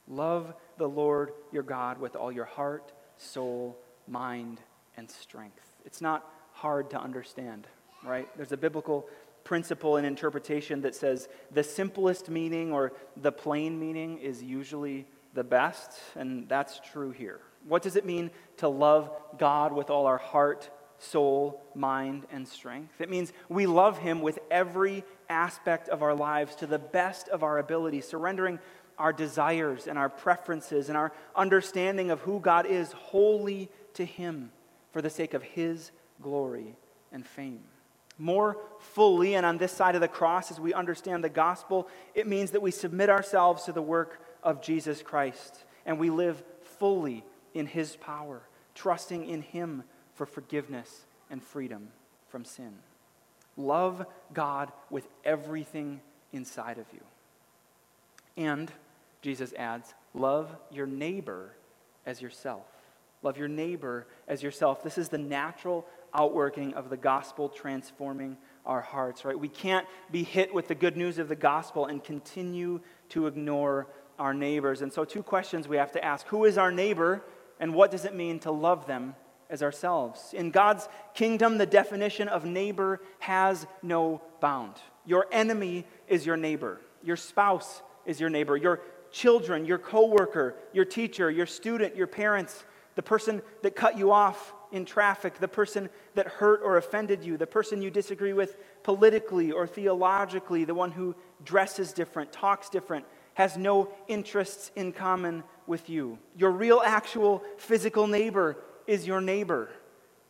Love 0.08 0.54
the 0.78 0.88
Lord 0.88 1.32
your 1.52 1.62
God 1.62 1.98
with 1.98 2.16
all 2.16 2.32
your 2.32 2.46
heart, 2.46 2.92
soul, 3.18 3.76
mind, 4.08 4.60
and 4.96 5.10
strength. 5.10 5.70
It's 5.84 6.00
not 6.00 6.26
hard 6.52 6.90
to 6.90 7.00
understand, 7.00 7.66
right? 8.04 8.28
There's 8.36 8.52
a 8.52 8.56
biblical 8.56 9.06
principle 9.44 9.96
in 9.96 10.04
interpretation 10.04 10.82
that 10.82 10.94
says 10.94 11.28
the 11.50 11.62
simplest 11.64 12.28
meaning 12.28 12.72
or 12.72 12.92
the 13.16 13.32
plain 13.32 13.78
meaning 13.78 14.18
is 14.18 14.42
usually 14.42 15.06
the 15.34 15.44
best, 15.44 15.92
and 16.16 16.48
that's 16.48 16.80
true 16.80 17.10
here. 17.10 17.40
What 17.66 17.82
does 17.82 17.96
it 17.96 18.04
mean 18.04 18.30
to 18.58 18.68
love 18.68 19.10
God 19.38 19.72
with 19.72 19.90
all 19.90 20.06
our 20.06 20.18
heart, 20.18 20.70
soul, 20.98 21.62
mind, 21.74 22.26
and 22.32 22.46
strength? 22.46 23.00
It 23.00 23.10
means 23.10 23.32
we 23.48 23.66
love 23.66 23.98
Him 23.98 24.22
with 24.22 24.38
every 24.50 25.04
aspect 25.28 25.88
of 25.88 26.02
our 26.02 26.14
lives 26.14 26.56
to 26.56 26.66
the 26.66 26.78
best 26.78 27.28
of 27.28 27.42
our 27.42 27.58
ability, 27.58 28.00
surrendering 28.00 28.58
our 28.98 29.12
desires 29.12 29.86
and 29.86 29.98
our 29.98 30.08
preferences 30.08 30.88
and 30.88 30.96
our 30.96 31.12
understanding 31.34 32.10
of 32.10 32.20
who 32.20 32.40
God 32.40 32.66
is 32.66 32.92
wholly 32.92 33.70
to 33.94 34.04
Him 34.04 34.50
for 34.92 35.00
the 35.00 35.10
sake 35.10 35.34
of 35.34 35.42
His 35.42 35.90
glory 36.20 36.76
and 37.12 37.26
fame 37.26 37.64
more 38.20 38.58
fully 38.78 39.34
and 39.34 39.44
on 39.46 39.58
this 39.58 39.72
side 39.72 39.94
of 39.94 40.00
the 40.00 40.08
cross 40.08 40.50
as 40.50 40.60
we 40.60 40.74
understand 40.74 41.24
the 41.24 41.28
gospel, 41.28 41.88
it 42.14 42.26
means 42.26 42.50
that 42.52 42.62
we 42.62 42.70
submit 42.70 43.10
ourselves 43.10 43.64
to 43.64 43.72
the 43.72 43.82
work 43.82 44.20
of 44.42 44.62
Jesus 44.62 45.02
Christ 45.02 45.64
and 45.86 45.98
we 45.98 46.10
live 46.10 46.42
fully 46.78 47.24
in 47.54 47.66
his 47.66 47.96
power, 47.96 48.42
trusting 48.74 49.28
in 49.28 49.42
him 49.42 49.82
for 50.14 50.26
forgiveness 50.26 51.06
and 51.30 51.42
freedom 51.42 51.88
from 52.28 52.44
sin. 52.44 52.74
Love 53.56 54.06
God 54.32 54.70
with 54.90 55.08
everything 55.24 56.00
inside 56.32 56.78
of 56.78 56.86
you. 56.92 57.00
And, 58.36 58.70
Jesus 59.22 59.52
adds, 59.54 59.94
love 60.14 60.54
your 60.70 60.86
neighbor 60.86 61.50
as 62.06 62.22
yourself. 62.22 62.66
Love 63.22 63.36
your 63.36 63.48
neighbor 63.48 64.06
as 64.28 64.42
yourself. 64.42 64.82
This 64.82 64.96
is 64.96 65.08
the 65.10 65.18
natural 65.18 65.86
outworking 66.14 66.72
of 66.74 66.88
the 66.88 66.96
gospel 66.96 67.48
transforming 67.48 68.36
our 68.64 68.80
hearts, 68.80 69.24
right? 69.24 69.38
We 69.38 69.48
can't 69.48 69.86
be 70.10 70.22
hit 70.22 70.52
with 70.54 70.68
the 70.68 70.74
good 70.74 70.96
news 70.96 71.18
of 71.18 71.28
the 71.28 71.36
gospel 71.36 71.86
and 71.86 72.02
continue 72.02 72.80
to 73.10 73.26
ignore 73.26 73.88
our 74.18 74.32
neighbors. 74.32 74.82
And 74.82 74.92
so, 74.92 75.04
two 75.04 75.22
questions 75.22 75.68
we 75.68 75.76
have 75.76 75.92
to 75.92 76.04
ask 76.04 76.26
Who 76.28 76.44
is 76.44 76.56
our 76.58 76.72
neighbor, 76.72 77.22
and 77.58 77.74
what 77.74 77.90
does 77.90 78.04
it 78.04 78.14
mean 78.14 78.38
to 78.40 78.50
love 78.50 78.86
them 78.86 79.14
as 79.50 79.62
ourselves? 79.62 80.32
In 80.34 80.50
God's 80.50 80.88
kingdom, 81.14 81.58
the 81.58 81.66
definition 81.66 82.28
of 82.28 82.44
neighbor 82.44 83.00
has 83.18 83.66
no 83.82 84.22
bound. 84.40 84.76
Your 85.04 85.26
enemy 85.30 85.86
is 86.08 86.24
your 86.24 86.36
neighbor, 86.36 86.80
your 87.02 87.16
spouse 87.16 87.82
is 88.06 88.18
your 88.18 88.30
neighbor, 88.30 88.56
your 88.56 88.80
children, 89.10 89.64
your 89.64 89.78
coworker, 89.78 90.54
your 90.72 90.84
teacher, 90.84 91.30
your 91.30 91.46
student, 91.46 91.96
your 91.96 92.06
parents, 92.06 92.64
the 93.00 93.04
person 93.04 93.40
that 93.62 93.74
cut 93.74 93.96
you 93.96 94.12
off 94.12 94.52
in 94.72 94.84
traffic, 94.84 95.38
the 95.38 95.48
person 95.48 95.88
that 96.16 96.26
hurt 96.26 96.60
or 96.62 96.76
offended 96.76 97.24
you, 97.24 97.38
the 97.38 97.46
person 97.46 97.80
you 97.80 97.90
disagree 97.90 98.34
with 98.34 98.58
politically 98.82 99.50
or 99.50 99.66
theologically, 99.66 100.66
the 100.66 100.74
one 100.74 100.90
who 100.90 101.16
dresses 101.42 101.94
different, 101.94 102.30
talks 102.30 102.68
different, 102.68 103.06
has 103.32 103.56
no 103.56 103.90
interests 104.06 104.70
in 104.76 104.92
common 104.92 105.42
with 105.66 105.88
you. 105.88 106.18
Your 106.36 106.50
real, 106.50 106.82
actual, 106.84 107.42
physical 107.56 108.06
neighbor 108.06 108.58
is 108.86 109.06
your 109.06 109.22
neighbor. 109.22 109.70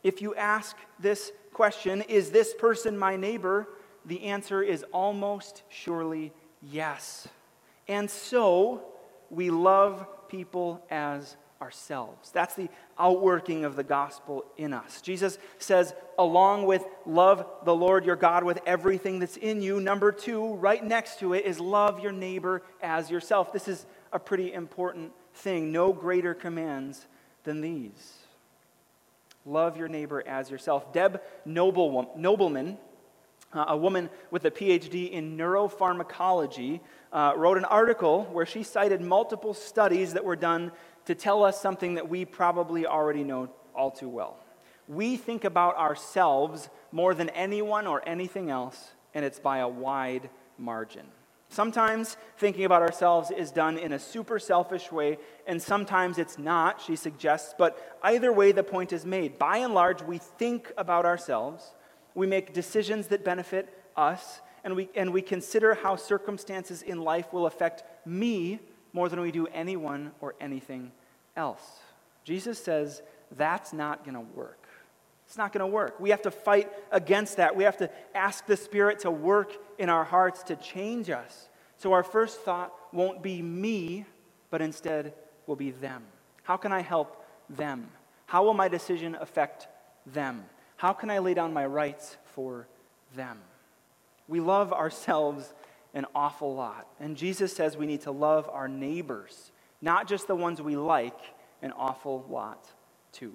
If 0.05 0.23
you 0.23 0.37
ask 0.37 0.77
this 1.01 1.33
question, 1.53 2.03
is 2.03 2.31
this 2.31 2.55
person 2.55 2.97
my 2.97 3.17
neighbor? 3.17 3.67
The 4.07 4.27
answer 4.27 4.63
is 4.63 4.85
almost 4.93 5.65
surely 5.71 6.33
yes. 6.63 7.27
And 7.89 8.09
so 8.09 8.85
we 9.29 9.51
love 9.51 10.07
people 10.29 10.87
as 10.89 11.37
ourselves. 11.61 12.31
That's 12.31 12.55
the 12.55 12.69
outworking 12.99 13.65
of 13.65 13.77
the 13.77 13.85
gospel 13.85 14.45
in 14.57 14.73
us. 14.73 15.01
Jesus 15.03 15.39
says, 15.59 15.95
along 16.19 16.65
with 16.65 16.85
love 17.05 17.47
the 17.65 17.75
Lord 17.75 18.05
your 18.05 18.17
God 18.17 18.45
with 18.45 18.61
everything 18.67 19.19
that's 19.19 19.37
in 19.37 19.61
you, 19.61 19.81
number 19.81 20.11
two, 20.13 20.55
right 20.55 20.83
next 20.83 21.19
to 21.21 21.35
it, 21.35 21.45
is 21.45 21.61
love 21.61 22.01
your 22.01 22.13
neighbor 22.13 22.63
as 22.83 23.11
yourself. 23.11 23.53
This 23.53 23.69
is 23.69 23.85
a 24.13 24.19
pretty 24.19 24.53
important 24.53 25.13
thing. 25.35 25.71
No 25.71 25.93
greater 25.93 26.35
commands 26.35 27.07
than 27.45 27.61
these. 27.61 28.15
Love 29.47 29.77
your 29.77 29.89
neighbor 29.89 30.23
as 30.27 30.51
yourself. 30.51 30.93
Deb 30.93 31.21
Noble, 31.45 32.13
Knobelman, 32.17 32.77
uh, 33.53 33.65
a 33.69 33.77
woman 33.77 34.09
with 34.31 34.45
a 34.45 34.51
PhD 34.51 35.11
in 35.11 35.37
neuropharmacology, 35.37 36.81
uh, 37.13 37.33
wrote 37.37 37.59
an 37.59 37.65
article 37.65 38.25
where 38.27 38.47
she 38.47 38.63
cited 38.63 39.01
multiple 39.01 39.55
studies 39.55 40.13
that 40.13 40.25
were 40.25 40.37
done 40.37 40.71
to 41.11 41.15
tell 41.17 41.43
us 41.43 41.61
something 41.61 41.95
that 41.95 42.09
we 42.09 42.25
probably 42.25 42.87
already 42.87 43.25
know 43.25 43.49
all 43.75 43.91
too 43.91 44.09
well. 44.09 44.37
We 44.87 45.17
think 45.17 45.43
about 45.43 45.77
ourselves 45.77 46.69
more 46.93 47.15
than 47.15 47.31
anyone 47.31 47.89
or 47.89 48.01
anything 48.09 48.49
else, 48.49 48.93
and 49.13 49.25
it's 49.25 49.41
by 49.41 49.59
a 49.59 49.67
wide 49.67 50.31
margin. 50.57 51.07
Sometimes 51.49 52.17
thinking 52.39 52.65
about 52.65 52.83
ourselves 52.83 53.33
is 53.33 53.51
done 53.51 53.77
in 53.77 53.93
a 53.93 53.99
super 53.99 54.39
selfish 54.39 54.93
way, 54.93 55.19
and 55.49 55.61
sometimes 55.61 56.17
it's 56.17 56.39
not, 56.39 56.81
she 56.81 56.95
suggests, 56.95 57.57
but 57.59 57.99
either 58.05 58.33
way, 58.33 58.53
the 58.53 58.63
point 58.63 58.93
is 58.93 59.05
made. 59.05 59.37
By 59.37 59.57
and 59.57 59.75
large, 59.75 60.03
we 60.03 60.19
think 60.19 60.73
about 60.79 61.07
ourselves, 61.07 61.75
we 62.15 62.29
make 62.29 62.55
decisions 62.55 63.09
that 63.09 63.25
benefit 63.25 63.77
us, 63.97 64.43
and 64.63 64.77
we, 64.77 64.89
and 64.95 65.13
we 65.13 65.23
consider 65.23 65.75
how 65.75 65.97
circumstances 65.97 66.83
in 66.83 67.01
life 67.01 67.33
will 67.33 67.47
affect 67.47 67.83
me 68.07 68.61
more 68.93 69.09
than 69.09 69.21
we 69.21 69.33
do 69.33 69.49
anyone 69.49 70.13
or 70.21 70.37
anything 70.41 70.93
else. 71.41 71.65
Jesus 72.23 72.63
says 72.63 73.03
that's 73.37 73.73
not 73.73 74.05
going 74.05 74.15
to 74.15 74.21
work. 74.21 74.69
It's 75.27 75.39
not 75.39 75.53
going 75.53 75.61
to 75.61 75.75
work. 75.81 75.99
We 76.01 76.11
have 76.11 76.23
to 76.23 76.31
fight 76.31 76.69
against 76.91 77.37
that. 77.39 77.57
We 77.57 77.65
have 77.65 77.79
to 77.79 77.91
ask 78.15 78.47
the 78.47 78.57
Spirit 78.57 79.01
to 79.01 79.11
work 79.11 79.57
in 79.79 79.89
our 79.89 80.05
hearts 80.05 80.43
to 80.45 80.57
change 80.57 81.09
us. 81.09 81.49
So 81.77 81.93
our 81.93 82.03
first 82.03 82.41
thought 82.41 82.73
won't 82.93 83.23
be 83.23 83.41
me, 83.41 84.05
but 84.51 84.61
instead 84.61 85.15
will 85.47 85.57
be 85.57 85.71
them. 85.71 86.03
How 86.43 86.57
can 86.57 86.73
I 86.73 86.83
help 86.83 87.25
them? 87.49 87.89
How 88.27 88.45
will 88.45 88.55
my 88.55 88.69
decision 88.69 89.17
affect 89.21 89.69
them? 90.05 90.45
How 90.77 90.93
can 90.93 91.11
I 91.11 91.19
lay 91.19 91.35
down 91.35 91.53
my 91.53 91.67
rights 91.67 92.17
for 92.35 92.67
them? 93.15 93.39
We 94.29 94.41
love 94.41 94.73
ourselves 94.73 95.55
an 95.95 96.07
awful 96.15 96.55
lot. 96.55 96.87
And 96.99 97.17
Jesus 97.17 97.55
says 97.55 97.77
we 97.77 97.87
need 97.87 98.03
to 98.03 98.11
love 98.11 98.49
our 98.53 98.69
neighbors, 98.69 99.53
not 99.81 100.09
just 100.09 100.27
the 100.27 100.35
ones 100.35 100.61
we 100.61 100.77
like, 100.77 101.19
an 101.63 101.73
awful 101.73 102.25
lot 102.29 102.67
too. 103.13 103.35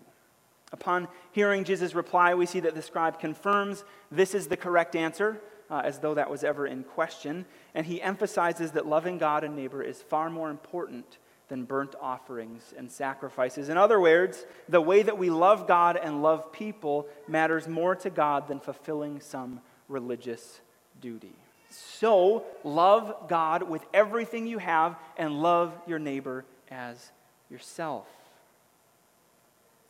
Upon 0.72 1.08
hearing 1.32 1.64
Jesus' 1.64 1.96
reply, 1.96 2.34
we 2.34 2.46
see 2.46 2.60
that 2.62 2.76
the 2.76 2.82
scribe 2.82 3.20
confirms 3.20 3.84
this 4.12 4.34
is 4.34 4.48
the 4.48 4.58
correct 4.58 4.96
answer, 4.96 5.40
uh, 5.70 5.82
as 5.84 6.00
though 6.00 6.14
that 6.16 6.30
was 6.30 6.44
ever 6.44 6.68
in 6.68 6.84
question. 6.84 7.46
And 7.74 7.86
he 7.86 8.02
emphasizes 8.02 8.72
that 8.72 8.86
loving 8.86 9.18
God 9.18 9.44
and 9.44 9.56
neighbor 9.56 9.82
is 9.82 10.02
far 10.02 10.30
more 10.30 10.50
important 10.50 11.18
than 11.48 11.64
burnt 11.64 11.96
offerings 12.02 12.74
and 12.76 12.92
sacrifices. 12.92 13.70
In 13.70 13.78
other 13.78 14.00
words, 14.00 14.46
the 14.68 14.82
way 14.82 15.04
that 15.04 15.18
we 15.18 15.30
love 15.30 15.68
God 15.68 15.96
and 15.96 16.24
love 16.24 16.52
people 16.52 17.08
matters 17.28 17.68
more 17.68 17.96
to 17.98 18.10
God 18.10 18.48
than 18.48 18.60
fulfilling 18.60 19.20
some 19.20 19.62
religious 19.88 20.62
duty. 21.00 21.36
So, 21.76 22.46
love 22.64 23.28
God 23.28 23.64
with 23.64 23.86
everything 23.94 24.48
you 24.48 24.60
have 24.60 24.96
and 25.18 25.42
love 25.42 25.74
your 25.86 26.00
neighbor 26.00 26.46
as 26.72 27.12
yourself. 27.50 28.08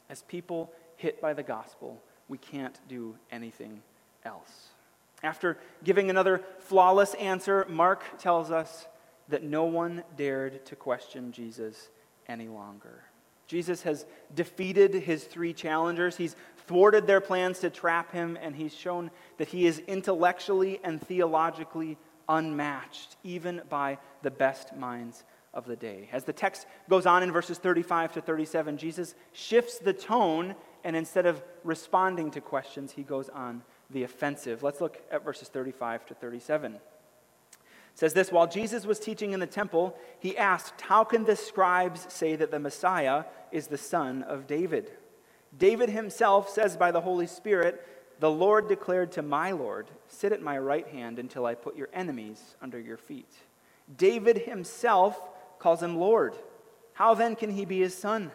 As 0.10 0.24
people 0.24 0.71
hit 0.98 1.21
by 1.21 1.34
the 1.34 1.43
gospel, 1.43 2.02
we 2.28 2.38
can't 2.38 2.80
do 2.88 3.15
anything 3.32 3.82
else. 4.24 4.69
After 5.21 5.58
giving 5.84 6.10
another 6.10 6.41
flawless 6.60 7.13
answer, 7.15 7.65
Mark 7.69 8.04
tells 8.17 8.50
us 8.50 8.88
that 9.30 9.43
no 9.43 9.65
one 9.65 10.04
dared 10.17 10.65
to 10.67 10.76
question 10.76 11.32
Jesus 11.32 11.89
any 12.28 12.48
longer. 12.48 13.04
Jesus 13.48 13.84
has 13.84 14.06
defeated 14.34 14.94
his 14.94 15.24
three 15.24 15.54
challengers. 15.54 16.18
He's 16.18 16.36
thwarted 16.68 17.06
their 17.06 17.22
plans 17.22 17.60
to 17.60 17.70
trap 17.70 18.12
him, 18.12 18.38
and 18.42 18.56
he's 18.56 18.74
shown 18.74 19.12
that 19.38 19.48
he 19.48 19.68
is 19.68 19.80
intellectually 19.80 20.80
and 20.84 21.02
theologically 21.02 21.98
unmatched, 22.28 23.18
even 23.24 23.62
by 23.70 24.00
the 24.24 24.32
best 24.32 24.76
minds 24.76 25.24
of 25.54 25.66
the 25.66 25.76
day. 25.76 26.10
As 26.12 26.24
the 26.24 26.34
text 26.34 26.66
goes 26.90 27.06
on 27.06 27.24
in 27.24 27.32
verses 27.32 27.58
35 27.58 28.14
to 28.14 28.22
37, 28.22 28.78
Jesus 28.78 29.16
shifts 29.32 29.78
the 29.78 29.94
tone, 29.94 30.56
and 30.84 30.96
instead 30.96 31.26
of 31.26 31.44
responding 31.64 32.32
to 32.32 32.42
questions, 32.42 32.92
he 32.92 33.04
goes 33.04 33.30
on 33.30 33.64
the 33.92 34.04
offensive. 34.04 34.64
Let's 34.64 34.82
look 34.82 35.02
at 35.12 35.24
verses 35.24 35.48
35 35.48 36.08
to 36.08 36.14
37 36.16 36.80
says 37.96 38.14
this 38.14 38.32
While 38.32 38.48
Jesus 38.48 38.86
was 38.86 39.00
teaching 39.00 39.32
in 39.32 39.40
the 39.40 39.48
temple, 39.48 39.98
he 40.20 40.38
asked, 40.38 40.82
How 40.82 41.04
can 41.04 41.24
the 41.24 41.36
scribes 41.36 42.06
say 42.10 42.36
that 42.36 42.52
the 42.52 42.60
Messiah 42.60 43.24
is 43.52 43.68
the 43.68 43.78
son 43.78 44.22
of 44.24 44.46
David? 44.46 44.92
David 45.58 45.90
himself 45.90 46.50
says 46.50 46.76
by 46.78 46.92
the 46.92 47.02
Holy 47.02 47.26
Spirit, 47.26 47.88
The 48.20 48.30
Lord 48.30 48.68
declared 48.68 49.14
to 49.14 49.22
my 49.22 49.52
Lord, 49.52 49.88
Sit 50.08 50.34
at 50.34 50.42
my 50.42 50.60
right 50.60 50.88
hand 50.88 51.18
until 51.18 51.46
I 51.46 51.56
put 51.56 51.78
your 51.78 51.90
enemies 51.94 52.56
under 52.62 52.80
your 52.80 52.98
feet. 52.98 53.34
David 53.98 54.40
himself 54.40 55.18
calls 55.58 55.82
him 55.82 55.98
Lord. 55.98 56.36
How 56.94 57.14
then 57.14 57.36
can 57.36 57.50
he 57.50 57.66
be 57.66 57.80
his 57.80 57.96
son? 57.96 58.32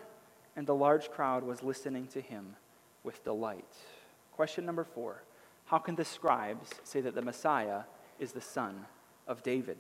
And 0.57 0.67
the 0.67 0.75
large 0.75 1.11
crowd 1.11 1.45
was 1.45 1.63
listening 1.63 2.07
to 2.09 2.21
him 2.21 2.57
with 3.05 3.23
delight. 3.25 3.73
Question 4.33 4.65
number 4.65 4.85
four 4.85 5.23
How 5.67 5.79
can 5.79 5.97
the 5.97 6.05
scribes 6.05 6.71
say 6.83 7.03
that 7.03 7.15
the 7.15 7.23
Messiah 7.23 7.83
is 8.19 8.33
the 8.33 8.41
son 8.41 8.87
of 9.31 9.43
David. 9.43 9.79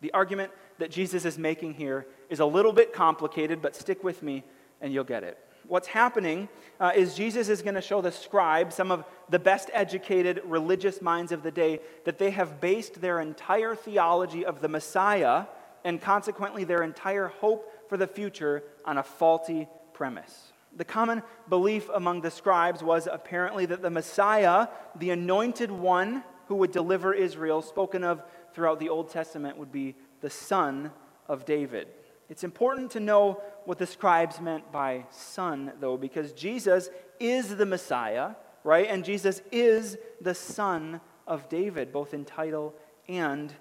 The 0.00 0.12
argument 0.12 0.50
that 0.78 0.90
Jesus 0.90 1.24
is 1.24 1.38
making 1.38 1.74
here 1.74 2.06
is 2.30 2.40
a 2.40 2.46
little 2.46 2.72
bit 2.72 2.92
complicated, 2.92 3.60
but 3.60 3.76
stick 3.76 4.02
with 4.02 4.22
me 4.22 4.42
and 4.80 4.92
you'll 4.92 5.04
get 5.04 5.22
it. 5.22 5.38
What's 5.68 5.88
happening 5.88 6.48
uh, 6.80 6.92
is 6.96 7.14
Jesus 7.14 7.48
is 7.50 7.60
going 7.60 7.74
to 7.74 7.82
show 7.82 8.00
the 8.00 8.10
scribes, 8.10 8.74
some 8.74 8.90
of 8.90 9.04
the 9.28 9.38
best 9.38 9.70
educated 9.74 10.40
religious 10.46 11.02
minds 11.02 11.30
of 11.30 11.42
the 11.42 11.50
day, 11.50 11.80
that 12.04 12.18
they 12.18 12.30
have 12.30 12.60
based 12.60 13.00
their 13.00 13.20
entire 13.20 13.74
theology 13.74 14.44
of 14.44 14.62
the 14.62 14.68
Messiah 14.68 15.44
and 15.84 16.00
consequently 16.00 16.64
their 16.64 16.82
entire 16.82 17.28
hope 17.28 17.88
for 17.88 17.98
the 17.98 18.06
future 18.06 18.62
on 18.86 18.98
a 18.98 19.02
faulty 19.02 19.68
premise. 19.92 20.52
The 20.76 20.84
common 20.84 21.22
belief 21.48 21.88
among 21.92 22.22
the 22.22 22.30
scribes 22.30 22.82
was 22.82 23.06
apparently 23.10 23.66
that 23.66 23.82
the 23.82 23.90
Messiah, 23.90 24.68
the 24.96 25.10
anointed 25.10 25.70
one 25.70 26.24
who 26.46 26.56
would 26.56 26.72
deliver 26.72 27.12
Israel, 27.14 27.62
spoken 27.62 28.02
of 28.02 28.22
throughout 28.54 28.80
the 28.80 28.88
Old 28.88 29.10
Testament 29.10 29.56
would 29.56 29.72
be 29.72 29.94
the 30.20 30.30
son 30.30 30.90
of 31.26 31.44
David. 31.44 31.88
It's 32.28 32.44
important 32.44 32.92
to 32.92 33.00
know 33.00 33.42
what 33.64 33.78
the 33.78 33.86
scribes 33.86 34.40
meant 34.40 34.70
by 34.70 35.06
son, 35.10 35.72
though, 35.80 35.96
because 35.96 36.32
Jesus 36.32 36.88
is 37.18 37.56
the 37.56 37.66
Messiah, 37.66 38.30
right? 38.62 38.86
And 38.88 39.04
Jesus 39.04 39.42
is 39.50 39.98
the 40.20 40.34
son 40.34 41.00
of 41.26 41.48
David, 41.48 41.92
both 41.92 42.14
in 42.14 42.24
title 42.24 42.74
and 43.08 43.52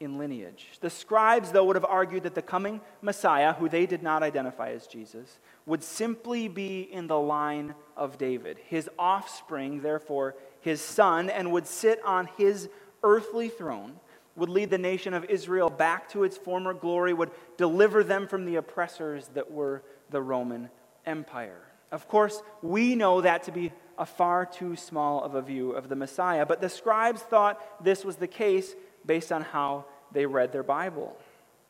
in 0.00 0.18
lineage. 0.18 0.68
The 0.80 0.90
scribes, 0.90 1.52
though, 1.52 1.64
would 1.64 1.76
have 1.76 1.84
argued 1.84 2.22
that 2.22 2.34
the 2.34 2.42
coming 2.42 2.80
Messiah, 3.02 3.52
who 3.52 3.68
they 3.68 3.86
did 3.86 4.02
not 4.02 4.22
identify 4.22 4.70
as 4.70 4.86
Jesus, 4.86 5.38
would 5.66 5.84
simply 5.84 6.48
be 6.48 6.80
in 6.80 7.06
the 7.06 7.18
line 7.18 7.74
of 7.96 8.16
David, 8.18 8.58
his 8.66 8.88
offspring, 8.98 9.82
therefore 9.82 10.36
his 10.60 10.80
son, 10.80 11.28
and 11.28 11.52
would 11.52 11.66
sit 11.66 12.02
on 12.04 12.28
his 12.38 12.68
earthly 13.02 13.48
throne 13.48 14.00
would 14.36 14.48
lead 14.48 14.70
the 14.70 14.78
nation 14.78 15.14
of 15.14 15.24
Israel 15.26 15.68
back 15.68 16.08
to 16.10 16.24
its 16.24 16.36
former 16.36 16.72
glory, 16.72 17.12
would 17.12 17.30
deliver 17.56 18.04
them 18.04 18.26
from 18.26 18.44
the 18.44 18.56
oppressors 18.56 19.28
that 19.34 19.50
were 19.50 19.82
the 20.10 20.22
Roman 20.22 20.70
Empire. 21.06 21.60
Of 21.92 22.08
course, 22.08 22.42
we 22.62 22.94
know 22.94 23.20
that 23.20 23.42
to 23.44 23.52
be 23.52 23.72
a 23.98 24.06
far 24.06 24.46
too 24.46 24.76
small 24.76 25.22
of 25.22 25.34
a 25.34 25.42
view 25.42 25.72
of 25.72 25.88
the 25.88 25.96
Messiah, 25.96 26.46
but 26.46 26.60
the 26.60 26.68
scribes 26.68 27.20
thought 27.20 27.84
this 27.84 28.04
was 28.04 28.16
the 28.16 28.26
case 28.26 28.74
based 29.04 29.32
on 29.32 29.42
how 29.42 29.84
they 30.12 30.26
read 30.26 30.52
their 30.52 30.62
Bible. 30.62 31.16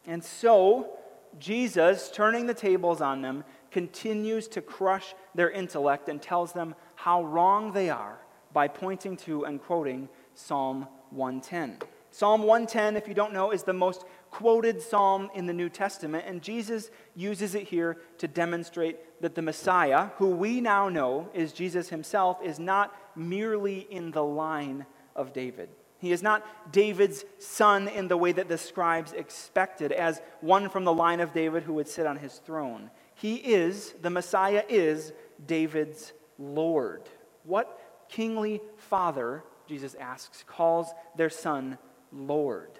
And 0.07 0.23
so, 0.23 0.99
Jesus, 1.38 2.11
turning 2.12 2.46
the 2.46 2.55
tables 2.55 3.01
on 3.01 3.23
them, 3.23 3.44
continues 3.70 4.49
to 4.49 4.61
crush 4.61 5.14
their 5.35 5.51
intellect 5.51 6.09
and 6.09 6.20
tells 6.20 6.53
them 6.53 6.75
how 6.96 7.25
wrong 7.25 7.73
they 7.73 7.88
are 7.88 8.18
by 8.53 8.68
pointing 8.68 9.16
to 9.16 9.44
and 9.44 9.62
quoting 9.62 10.09
Psalm 10.35 10.87
110. 11.11 11.79
Psalm 12.12 12.42
110, 12.42 12.96
if 12.96 13.07
you 13.07 13.14
don't 13.14 13.33
know, 13.33 13.53
is 13.53 13.62
the 13.62 13.73
most 13.73 14.05
quoted 14.31 14.83
psalm 14.83 15.31
in 15.35 15.46
the 15.46 15.53
New 15.53 15.68
Testament, 15.68 16.25
and 16.27 16.42
Jesus 16.42 16.90
uses 17.14 17.55
it 17.55 17.68
here 17.68 17.99
to 18.18 18.27
demonstrate 18.27 19.20
that 19.23 19.35
the 19.35 19.42
Messiah, 19.42 20.09
who 20.16 20.31
we 20.31 20.61
now 20.61 20.88
know 20.88 21.29
is 21.35 21.53
Jesus 21.53 21.88
himself, 21.88 22.38
is 22.42 22.59
not 22.59 22.94
merely 23.16 23.87
in 23.90 24.11
the 24.11 24.25
line 24.25 24.87
of 25.14 25.33
David. 25.33 25.68
He 25.99 26.12
is 26.12 26.23
not 26.23 26.73
David's 26.73 27.25
son 27.38 27.87
in 27.87 28.09
the 28.09 28.16
way 28.16 28.33
that 28.33 28.49
the 28.49 28.59
scribes 28.59 29.12
expected, 29.12 29.92
as 29.92 30.23
one 30.40 30.68
from 30.68 30.85
the 30.85 30.94
line 30.94 31.20
of 31.20 31.33
David 31.33 31.62
who 31.62 31.75
would 31.75 31.88
sit 31.88 32.07
on 32.07 32.16
his 32.16 32.35
throne. 32.38 32.90
He 33.14 33.37
is, 33.37 33.94
the 34.01 34.11
Messiah 34.11 34.64
is, 34.68 35.12
David's 35.46 36.12
Lord. 36.38 37.03
What 37.44 37.79
kingly 38.09 38.62
father, 38.77 39.44
Jesus 39.68 39.94
asks, 39.94 40.42
calls 40.46 40.92
their 41.16 41.31
son 41.31 41.79
Lord. 42.12 42.70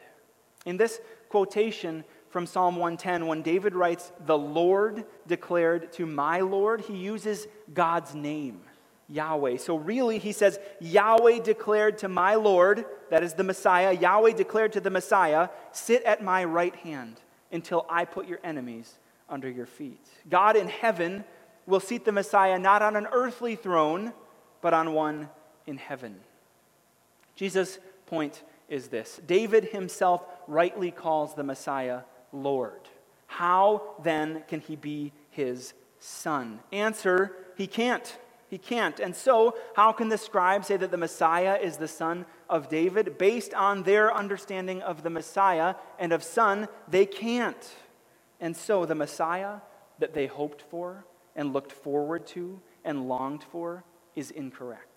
In 0.66 0.77
this 0.77 1.01
quotation 1.29 2.05
from 2.29 2.47
Psalm 2.47 2.77
110, 2.77 3.27
when 3.27 3.43
David 3.43 3.75
writes, 3.75 4.12
The 4.27 4.38
Lord 4.38 5.05
declared 5.27 5.93
to 5.95 6.07
my 6.07 6.40
Lord, 6.40 6.83
he 6.83 6.97
uses 6.97 7.47
God's 7.73 8.14
name, 8.14 8.61
Yahweh. 9.09 9.57
So 9.57 9.77
really, 9.77 10.19
he 10.19 10.33
says, 10.33 10.59
Yahweh 10.81 11.40
declared 11.40 11.99
to 11.99 12.09
my 12.09 12.35
Lord, 12.35 12.85
that 13.11 13.23
is 13.23 13.35
the 13.35 13.45
Messiah, 13.45 13.93
Yahweh 13.93 14.33
declared 14.33 14.73
to 14.73 14.81
the 14.81 14.90
Messiah, 14.90 15.49
Sit 15.73 16.03
at 16.05 16.23
my 16.23 16.45
right 16.45 16.75
hand 16.77 17.21
until 17.51 17.85
I 17.88 18.05
put 18.05 18.29
your 18.29 18.38
enemies 18.45 18.99
under 19.29 19.51
your 19.51 19.66
feet. 19.66 20.07
God 20.29 20.57
in 20.57 20.69
heaven 20.69 21.25
will 21.66 21.81
seat 21.81 22.05
the 22.05 22.12
Messiah 22.12 22.59
not 22.59 22.83
on 22.83 22.97
an 22.97 23.07
earthly 23.12 23.57
throne, 23.57 24.12
but 24.61 24.75
on 24.75 24.93
one 24.93 25.29
in 25.66 25.79
heaven. 25.79 26.21
Jesus' 27.35 27.79
point 28.07 28.43
is 28.70 28.88
this 28.88 29.20
David 29.26 29.64
himself 29.64 30.24
rightly 30.46 30.90
calls 30.90 31.35
the 31.35 31.44
Messiah 31.44 32.00
Lord. 32.33 32.88
How 33.26 33.83
then 34.02 34.44
can 34.48 34.61
he 34.61 34.76
be 34.76 35.12
his 35.30 35.74
son? 35.98 36.61
Answer 36.72 37.37
He 37.56 37.66
can't. 37.66 38.16
He 38.48 38.59
can't. 38.59 38.98
And 38.98 39.14
so, 39.14 39.56
how 39.76 39.92
can 39.92 40.09
the 40.09 40.18
scribes 40.18 40.66
say 40.66 40.76
that 40.76 40.90
the 40.90 40.96
Messiah 40.96 41.56
is 41.62 41.76
the 41.76 41.87
son 41.87 42.26
of 42.48 42.68
David? 42.68 43.16
Based 43.16 43.54
on 43.54 43.85
their 43.85 44.12
understanding 44.12 44.83
of 44.83 45.04
the 45.04 45.11
Messiah 45.11 45.76
and 46.00 46.12
of 46.12 46.24
son, 46.24 46.66
they 46.88 47.06
can't. 47.06 47.70
And 48.40 48.56
so, 48.56 48.85
the 48.85 48.96
Messiah 48.96 49.59
that 50.00 50.14
they 50.14 50.26
hoped 50.26 50.62
for 50.62 51.04
and 51.37 51.52
looked 51.52 51.70
forward 51.70 52.26
to 52.28 52.61
and 52.85 53.09
longed 53.09 53.44
for 53.44 53.85
is 54.16 54.33
incorrect. 54.33 54.89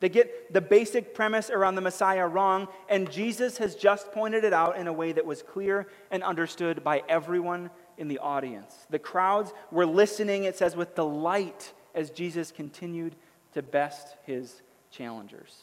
They 0.00 0.08
get 0.08 0.52
the 0.52 0.60
basic 0.60 1.12
premise 1.12 1.50
around 1.50 1.74
the 1.74 1.80
Messiah 1.80 2.26
wrong, 2.26 2.68
and 2.88 3.10
Jesus 3.10 3.58
has 3.58 3.74
just 3.74 4.12
pointed 4.12 4.44
it 4.44 4.52
out 4.52 4.76
in 4.76 4.86
a 4.86 4.92
way 4.92 5.12
that 5.12 5.26
was 5.26 5.42
clear 5.42 5.88
and 6.10 6.22
understood 6.22 6.84
by 6.84 7.02
everyone 7.08 7.70
in 7.96 8.06
the 8.06 8.18
audience. 8.18 8.86
The 8.90 9.00
crowds 9.00 9.52
were 9.72 9.86
listening, 9.86 10.44
it 10.44 10.56
says, 10.56 10.76
with 10.76 10.94
delight 10.94 11.72
as 11.94 12.10
Jesus 12.10 12.52
continued 12.52 13.16
to 13.54 13.62
best 13.62 14.16
his 14.24 14.62
challengers. 14.90 15.62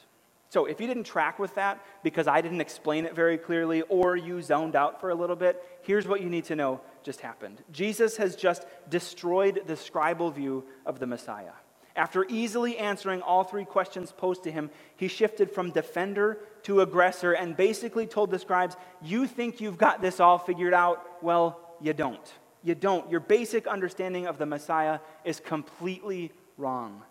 So, 0.49 0.65
if 0.65 0.79
you 0.79 0.87
didn't 0.87 1.03
track 1.05 1.39
with 1.39 1.55
that 1.55 1.83
because 2.03 2.27
I 2.27 2.41
didn't 2.41 2.61
explain 2.61 3.05
it 3.05 3.15
very 3.15 3.37
clearly 3.37 3.81
or 3.83 4.15
you 4.15 4.41
zoned 4.41 4.75
out 4.75 5.01
for 5.01 5.09
a 5.09 5.15
little 5.15 5.35
bit, 5.35 5.61
here's 5.81 6.07
what 6.07 6.21
you 6.21 6.29
need 6.29 6.45
to 6.45 6.55
know 6.55 6.81
just 7.03 7.21
happened. 7.21 7.61
Jesus 7.71 8.17
has 8.17 8.35
just 8.35 8.65
destroyed 8.89 9.61
the 9.65 9.73
scribal 9.73 10.33
view 10.33 10.63
of 10.85 10.99
the 10.99 11.07
Messiah. 11.07 11.51
After 11.95 12.25
easily 12.27 12.77
answering 12.77 13.21
all 13.21 13.43
three 13.43 13.63
questions 13.63 14.11
posed 14.11 14.43
to 14.43 14.51
him, 14.51 14.69
he 14.97 15.07
shifted 15.07 15.49
from 15.49 15.71
defender 15.71 16.39
to 16.63 16.81
aggressor 16.81 17.31
and 17.31 17.55
basically 17.55 18.05
told 18.05 18.31
the 18.31 18.39
scribes, 18.39 18.75
You 19.01 19.27
think 19.27 19.61
you've 19.61 19.77
got 19.77 20.01
this 20.01 20.19
all 20.19 20.37
figured 20.37 20.73
out? 20.73 21.23
Well, 21.23 21.59
you 21.79 21.93
don't. 21.93 22.33
You 22.63 22.75
don't. 22.75 23.09
Your 23.09 23.21
basic 23.21 23.65
understanding 23.65 24.27
of 24.27 24.37
the 24.37 24.45
Messiah 24.45 24.99
is 25.23 25.39
completely 25.39 26.31
wrong. 26.57 27.01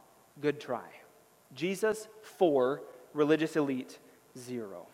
Good 0.40 0.60
try. 0.60 0.88
Jesus, 1.54 2.08
four, 2.22 2.82
religious 3.14 3.56
elite, 3.56 3.98
zero. 4.36 4.86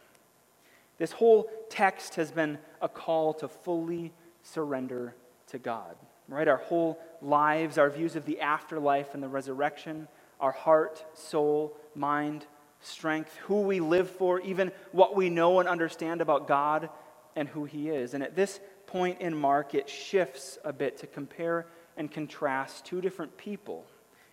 This 0.98 1.12
whole 1.12 1.50
text 1.70 2.14
has 2.16 2.30
been 2.30 2.58
a 2.80 2.88
call 2.88 3.32
to 3.34 3.48
fully 3.48 4.12
surrender 4.42 5.14
to 5.48 5.58
God 5.58 5.96
right? 6.30 6.48
Our 6.48 6.56
whole 6.56 6.98
lives, 7.20 7.76
our 7.76 7.90
views 7.90 8.16
of 8.16 8.24
the 8.24 8.40
afterlife 8.40 9.14
and 9.14 9.22
the 9.22 9.28
resurrection, 9.28 10.08
our 10.40 10.52
heart, 10.52 11.04
soul, 11.14 11.76
mind, 11.94 12.46
strength, 12.80 13.36
who 13.42 13.62
we 13.62 13.80
live 13.80 14.08
for, 14.08 14.40
even 14.40 14.72
what 14.92 15.14
we 15.14 15.28
know 15.28 15.60
and 15.60 15.68
understand 15.68 16.20
about 16.20 16.48
God 16.48 16.88
and 17.36 17.48
who 17.48 17.64
He 17.64 17.88
is. 17.88 18.14
And 18.14 18.22
at 18.22 18.36
this 18.36 18.60
point 18.86 19.20
in 19.20 19.36
Mark, 19.36 19.74
it 19.74 19.88
shifts 19.88 20.58
a 20.64 20.72
bit 20.72 20.96
to 20.98 21.06
compare 21.06 21.66
and 21.96 22.10
contrast 22.10 22.84
two 22.84 23.00
different 23.00 23.36
people. 23.36 23.84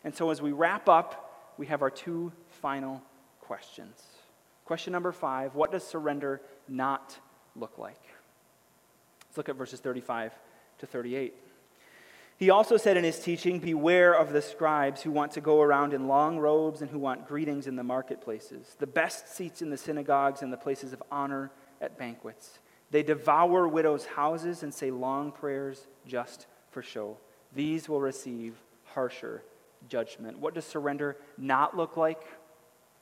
And 0.03 0.15
so 0.15 0.29
as 0.29 0.41
we 0.41 0.51
wrap 0.51 0.87
up, 0.87 1.53
we 1.57 1.65
have 1.67 1.81
our 1.81 1.89
two 1.89 2.31
final 2.47 3.01
questions. 3.41 4.01
Question 4.65 4.93
number 4.93 5.11
five 5.11 5.55
What 5.55 5.71
does 5.71 5.83
surrender 5.83 6.41
not 6.67 7.17
look 7.55 7.77
like? 7.77 8.01
Let's 9.27 9.37
look 9.37 9.49
at 9.49 9.55
verses 9.55 9.79
35 9.79 10.33
to 10.79 10.85
38. 10.85 11.33
He 12.37 12.51
also 12.51 12.77
said 12.77 12.97
in 12.97 13.03
his 13.03 13.19
teaching, 13.19 13.57
Beware 13.59 14.13
of 14.13 14.31
the 14.31 14.43
scribes 14.43 15.01
who 15.01 15.11
want 15.11 15.31
to 15.33 15.41
go 15.41 15.61
around 15.61 15.93
in 15.93 16.07
long 16.07 16.37
robes 16.37 16.81
and 16.81 16.89
who 16.89 16.99
want 16.99 17.27
greetings 17.27 17.65
in 17.65 17.75
the 17.75 17.83
marketplaces, 17.83 18.75
the 18.77 18.85
best 18.85 19.35
seats 19.35 19.63
in 19.63 19.71
the 19.71 19.77
synagogues 19.77 20.43
and 20.43 20.53
the 20.53 20.57
places 20.57 20.93
of 20.93 21.01
honor 21.11 21.51
at 21.81 21.97
banquets. 21.97 22.59
They 22.91 23.01
devour 23.01 23.67
widows' 23.67 24.05
houses 24.05 24.61
and 24.61 24.71
say 24.71 24.91
long 24.91 25.31
prayers 25.31 25.87
just 26.05 26.45
for 26.69 26.83
show. 26.83 27.17
These 27.53 27.89
will 27.89 28.01
receive 28.01 28.55
harsher 28.85 29.43
judgment. 29.89 30.37
What 30.37 30.53
does 30.53 30.65
surrender 30.65 31.17
not 31.37 31.75
look 31.75 31.97
like? 31.97 32.21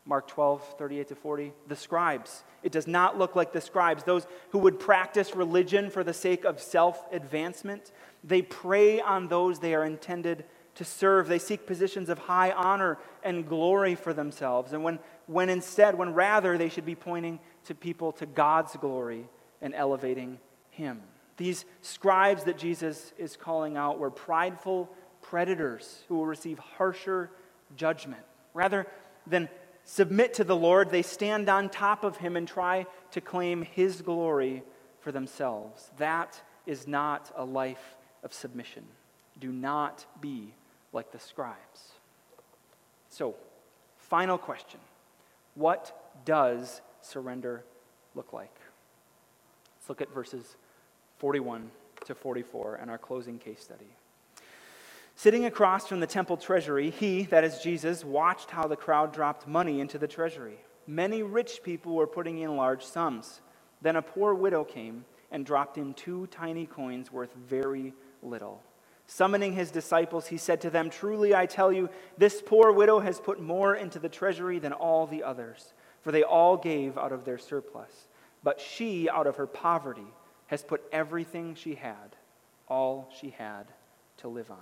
Mark 0.05 0.27
12, 0.27 0.75
38 0.77 1.07
to 1.09 1.15
40. 1.15 1.53
The 1.67 1.75
scribes. 1.75 2.43
It 2.61 2.71
does 2.71 2.87
not 2.87 3.17
look 3.17 3.35
like 3.35 3.53
the 3.53 3.61
scribes, 3.61 4.03
those 4.03 4.27
who 4.51 4.59
would 4.59 4.79
practice 4.79 5.35
religion 5.35 5.89
for 5.89 6.03
the 6.03 6.13
sake 6.13 6.45
of 6.45 6.61
self 6.61 7.03
advancement. 7.11 7.91
They 8.25 8.41
prey 8.41 8.99
on 8.99 9.27
those 9.27 9.59
they 9.59 9.75
are 9.75 9.85
intended 9.85 10.45
to 10.75 10.83
serve. 10.83 11.27
They 11.27 11.39
seek 11.39 11.67
positions 11.67 12.09
of 12.09 12.17
high 12.17 12.51
honor 12.51 12.97
and 13.23 13.47
glory 13.47 13.95
for 13.95 14.13
themselves. 14.13 14.73
And 14.73 14.83
when, 14.83 14.99
when 15.27 15.49
instead, 15.49 15.95
when 15.95 16.13
rather 16.13 16.57
they 16.57 16.69
should 16.69 16.85
be 16.85 16.95
pointing 16.95 17.39
to 17.65 17.75
people 17.75 18.11
to 18.13 18.25
God's 18.25 18.75
glory 18.75 19.27
and 19.61 19.73
elevating 19.73 20.39
Him. 20.71 21.01
These 21.37 21.65
scribes 21.81 22.43
that 22.45 22.57
Jesus 22.57 23.13
is 23.17 23.37
calling 23.37 23.77
out 23.77 23.99
were 23.99 24.11
prideful 24.11 24.89
predators 25.21 26.03
who 26.07 26.15
will 26.15 26.25
receive 26.25 26.57
harsher 26.59 27.29
judgment. 27.75 28.23
Rather 28.53 28.87
than 29.27 29.49
submit 29.83 30.33
to 30.35 30.43
the 30.43 30.55
Lord, 30.55 30.89
they 30.89 31.01
stand 31.03 31.47
on 31.47 31.69
top 31.69 32.03
of 32.03 32.17
Him 32.17 32.35
and 32.35 32.47
try 32.47 32.87
to 33.11 33.21
claim 33.21 33.61
His 33.61 34.01
glory 34.01 34.63
for 34.99 35.11
themselves. 35.11 35.91
That 35.97 36.41
is 36.65 36.87
not 36.87 37.31
a 37.35 37.45
life 37.45 37.95
of 38.25 38.33
submission. 38.33 38.83
Do 39.39 39.51
not 39.51 40.05
be 40.19 40.53
like 40.91 41.11
the 41.11 41.19
scribes. 41.19 41.93
So, 43.09 43.35
final 43.97 44.37
question 44.37 44.81
What 45.53 46.11
does 46.25 46.81
surrender 47.01 47.63
look 48.15 48.33
like? 48.33 48.53
Let's 49.77 49.87
look 49.87 50.01
at 50.01 50.13
verses 50.13 50.57
41 51.19 51.69
to 52.05 52.15
44 52.15 52.79
and 52.81 52.89
our 52.89 52.97
closing 52.97 53.37
case 53.37 53.61
study. 53.61 53.87
Sitting 55.15 55.45
across 55.45 55.87
from 55.87 56.01
the 56.01 56.07
temple 56.07 56.35
treasury, 56.35 56.89
he, 56.89 57.23
that 57.23 57.45
is 57.45 57.59
Jesus, 57.59 58.03
watched 58.03 58.51
how 58.51 58.67
the 58.67 58.75
crowd 58.75 59.13
dropped 59.13 59.47
money 59.47 59.79
into 59.79 59.97
the 59.97 60.07
treasury. 60.07 60.57
Many 60.87 61.23
rich 61.23 61.61
people 61.63 61.95
were 61.95 62.07
putting 62.07 62.39
in 62.39 62.57
large 62.57 62.83
sums. 62.83 63.39
Then 63.81 63.95
a 63.95 64.01
poor 64.01 64.33
widow 64.33 64.65
came 64.65 65.05
and 65.31 65.45
dropped 65.45 65.77
in 65.77 65.93
two 65.93 66.27
tiny 66.27 66.65
coins 66.65 67.11
worth 67.11 67.33
very 67.47 67.93
little. 68.25 68.61
Summoning 69.07 69.53
his 69.53 69.71
disciples, 69.71 70.27
he 70.27 70.37
said 70.37 70.61
to 70.61 70.69
them, 70.69 70.89
Truly 70.89 71.35
I 71.35 71.45
tell 71.45 71.71
you, 71.71 71.89
this 72.17 72.41
poor 72.43 72.71
widow 72.71 72.99
has 72.99 73.19
put 73.19 73.39
more 73.39 73.75
into 73.75 73.99
the 73.99 74.09
treasury 74.09 74.57
than 74.57 74.73
all 74.73 75.05
the 75.05 75.23
others, 75.23 75.73
for 76.01 76.11
they 76.11 76.23
all 76.23 76.57
gave 76.57 76.97
out 76.97 77.11
of 77.11 77.23
their 77.23 77.37
surplus. 77.37 78.07
But 78.43 78.59
she, 78.59 79.09
out 79.09 79.27
of 79.27 79.35
her 79.35 79.47
poverty, 79.47 80.07
has 80.47 80.63
put 80.63 80.83
everything 80.91 81.55
she 81.55 81.75
had, 81.75 82.15
all 82.67 83.11
she 83.19 83.29
had 83.29 83.67
to 84.17 84.27
live 84.27 84.49
on. 84.49 84.57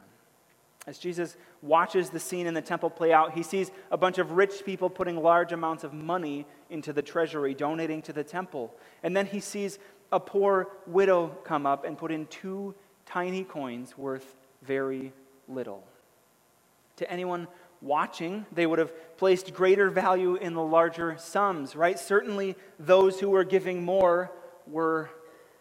As 0.85 0.97
Jesus 0.97 1.37
watches 1.61 2.09
the 2.09 2.19
scene 2.19 2.45
in 2.45 2.53
the 2.53 2.61
temple 2.61 2.89
play 2.89 3.13
out, 3.13 3.33
he 3.33 3.43
sees 3.43 3.71
a 3.89 3.97
bunch 3.97 4.17
of 4.17 4.31
rich 4.31 4.65
people 4.65 4.89
putting 4.89 5.15
large 5.15 5.53
amounts 5.53 5.85
of 5.85 5.93
money 5.93 6.45
into 6.69 6.91
the 6.91 7.01
treasury, 7.01 7.53
donating 7.53 8.01
to 8.01 8.13
the 8.13 8.23
temple. 8.23 8.73
And 9.01 9.15
then 9.15 9.25
he 9.25 9.39
sees 9.39 9.79
a 10.11 10.19
poor 10.19 10.67
widow 10.85 11.29
come 11.45 11.65
up 11.65 11.85
and 11.85 11.97
put 11.97 12.11
in 12.11 12.25
two 12.27 12.75
tiny 13.05 13.43
coins 13.43 13.97
worth 13.97 14.35
very 14.61 15.11
little. 15.47 15.83
To 16.97 17.11
anyone 17.11 17.47
watching, 17.81 18.45
they 18.51 18.65
would 18.65 18.79
have 18.79 19.17
placed 19.17 19.53
greater 19.53 19.89
value 19.89 20.35
in 20.35 20.53
the 20.53 20.63
larger 20.63 21.15
sums, 21.17 21.75
right? 21.75 21.99
Certainly, 21.99 22.55
those 22.79 23.19
who 23.19 23.29
were 23.29 23.43
giving 23.43 23.83
more 23.83 24.31
were, 24.67 25.09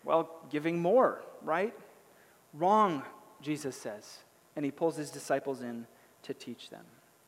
well, 0.05 0.31
giving 0.51 0.81
more, 0.81 1.23
right? 1.43 1.75
Wrong, 2.55 3.03
Jesus 3.41 3.77
says. 3.77 4.19
And 4.55 4.65
he 4.65 4.71
pulls 4.71 4.97
his 4.97 5.11
disciples 5.11 5.63
in 5.63 5.87
to 6.23 6.35
teach 6.35 6.71
them. 6.71 6.85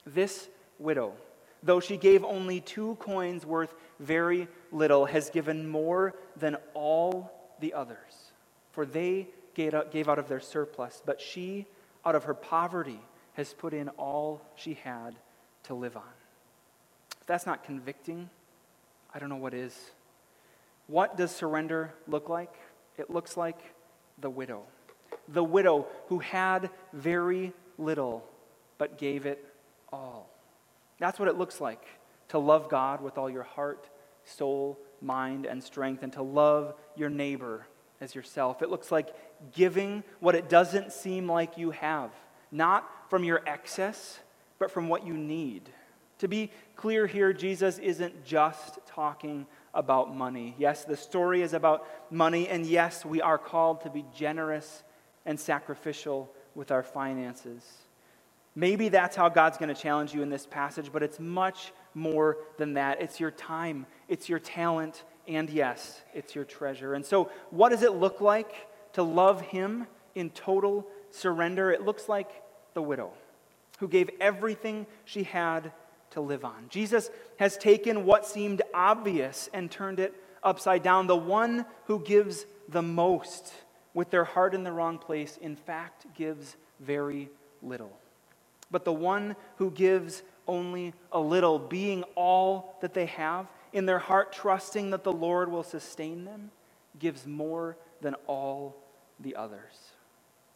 This 0.06 0.48
widow, 0.78 1.14
though 1.62 1.80
she 1.80 1.96
gave 1.96 2.22
only 2.24 2.60
two 2.60 2.96
coins 2.96 3.44
worth 3.46 3.74
very 3.98 4.46
little, 4.70 5.06
has 5.06 5.30
given 5.30 5.68
more 5.68 6.14
than 6.36 6.56
all 6.74 7.32
the 7.60 7.72
others. 7.72 8.32
For 8.72 8.84
they 8.84 9.28
gave 9.54 10.08
out 10.08 10.18
of 10.18 10.28
their 10.28 10.40
surplus, 10.40 11.02
but 11.04 11.20
she, 11.20 11.66
out 12.04 12.14
of 12.14 12.24
her 12.24 12.34
poverty, 12.34 13.00
has 13.34 13.52
put 13.52 13.72
in 13.74 13.88
all 13.90 14.40
she 14.56 14.74
had 14.74 15.14
to 15.64 15.74
live 15.74 15.96
on. 15.96 16.02
If 17.20 17.26
that's 17.26 17.46
not 17.46 17.64
convicting, 17.64 18.28
I 19.12 19.18
don't 19.18 19.28
know 19.28 19.36
what 19.36 19.54
is. 19.54 19.76
What 20.86 21.16
does 21.16 21.30
surrender 21.30 21.94
look 22.06 22.28
like? 22.28 22.52
It 22.98 23.10
looks 23.10 23.36
like 23.36 23.58
the 24.18 24.30
widow. 24.30 24.62
The 25.28 25.42
widow 25.42 25.86
who 26.08 26.18
had 26.18 26.70
very 26.92 27.52
little 27.78 28.24
but 28.76 28.98
gave 28.98 29.24
it 29.26 29.44
all. 29.92 30.28
That's 30.98 31.18
what 31.18 31.28
it 31.28 31.36
looks 31.36 31.60
like 31.60 31.84
to 32.28 32.38
love 32.38 32.68
God 32.68 33.00
with 33.00 33.18
all 33.18 33.30
your 33.30 33.42
heart, 33.42 33.88
soul, 34.24 34.78
mind, 35.00 35.46
and 35.46 35.62
strength, 35.62 36.02
and 36.02 36.12
to 36.14 36.22
love 36.22 36.74
your 36.96 37.10
neighbor 37.10 37.66
as 38.00 38.14
yourself. 38.14 38.62
It 38.62 38.70
looks 38.70 38.90
like 38.92 39.14
giving 39.52 40.04
what 40.20 40.34
it 40.34 40.48
doesn't 40.48 40.92
seem 40.92 41.28
like 41.28 41.58
you 41.58 41.70
have, 41.70 42.10
not 42.50 42.88
from 43.08 43.24
your 43.24 43.42
excess, 43.46 44.20
but 44.58 44.70
from 44.70 44.88
what 44.88 45.06
you 45.06 45.14
need. 45.14 45.70
To 46.18 46.28
be 46.28 46.50
clear 46.76 47.06
here, 47.06 47.32
Jesus 47.32 47.78
isn't 47.78 48.24
just 48.24 48.78
talking 48.86 49.46
about 49.72 50.14
money. 50.14 50.54
Yes, 50.58 50.84
the 50.84 50.96
story 50.96 51.42
is 51.42 51.52
about 51.52 51.86
money, 52.10 52.48
and 52.48 52.64
yes, 52.64 53.04
we 53.04 53.20
are 53.20 53.38
called 53.38 53.80
to 53.82 53.90
be 53.90 54.04
generous 54.14 54.84
and 55.26 55.38
sacrificial 55.38 56.30
with 56.54 56.70
our 56.70 56.82
finances. 56.82 57.64
Maybe 58.54 58.88
that's 58.88 59.16
how 59.16 59.28
God's 59.28 59.58
going 59.58 59.74
to 59.74 59.80
challenge 59.80 60.14
you 60.14 60.22
in 60.22 60.30
this 60.30 60.46
passage, 60.46 60.92
but 60.92 61.02
it's 61.02 61.18
much 61.18 61.72
more 61.92 62.38
than 62.56 62.74
that. 62.74 63.02
It's 63.02 63.18
your 63.18 63.32
time, 63.32 63.86
it's 64.08 64.28
your 64.28 64.38
talent, 64.38 65.02
and 65.26 65.48
yes, 65.50 66.00
it's 66.12 66.34
your 66.34 66.44
treasure. 66.44 66.94
And 66.94 67.04
so, 67.04 67.30
what 67.50 67.70
does 67.70 67.82
it 67.82 67.94
look 67.94 68.20
like 68.20 68.52
to 68.94 69.02
love 69.02 69.40
Him 69.40 69.86
in 70.14 70.30
total 70.30 70.86
surrender? 71.10 71.70
It 71.70 71.82
looks 71.82 72.08
like 72.08 72.30
the 72.74 72.82
widow. 72.82 73.12
who 73.78 73.88
gave 73.88 74.08
everything 74.20 74.86
she 75.04 75.24
had 75.24 75.72
to 76.10 76.20
live 76.20 76.44
on. 76.44 76.66
Jesus 76.68 77.10
has 77.38 77.56
taken 77.58 78.04
what 78.04 78.24
seemed 78.24 78.62
obvious 78.72 79.48
and 79.52 79.70
turned 79.70 79.98
it 79.98 80.14
upside 80.42 80.82
down. 80.82 81.08
The 81.08 81.16
one 81.16 81.66
who 81.86 81.98
gives 81.98 82.46
the 82.68 82.82
most 82.82 83.52
with 83.92 84.10
their 84.10 84.24
heart 84.24 84.54
in 84.54 84.62
the 84.62 84.72
wrong 84.72 84.98
place, 84.98 85.36
in 85.40 85.56
fact, 85.56 86.06
gives 86.14 86.56
very 86.80 87.28
little. 87.62 87.92
But 88.70 88.84
the 88.84 88.92
one 88.92 89.36
who 89.56 89.70
gives 89.70 90.22
only 90.46 90.94
a 91.10 91.20
little, 91.20 91.58
being 91.58 92.04
all 92.14 92.76
that 92.80 92.94
they 92.94 93.06
have, 93.06 93.46
in 93.74 93.86
their 93.86 93.98
heart 93.98 94.32
trusting 94.32 94.90
that 94.90 95.04
the 95.04 95.12
Lord 95.12 95.50
will 95.50 95.64
sustain 95.64 96.24
them, 96.24 96.52
gives 96.98 97.26
more 97.26 97.76
than 98.00 98.14
all 98.26 98.76
the 99.18 99.34
others. 99.34 99.90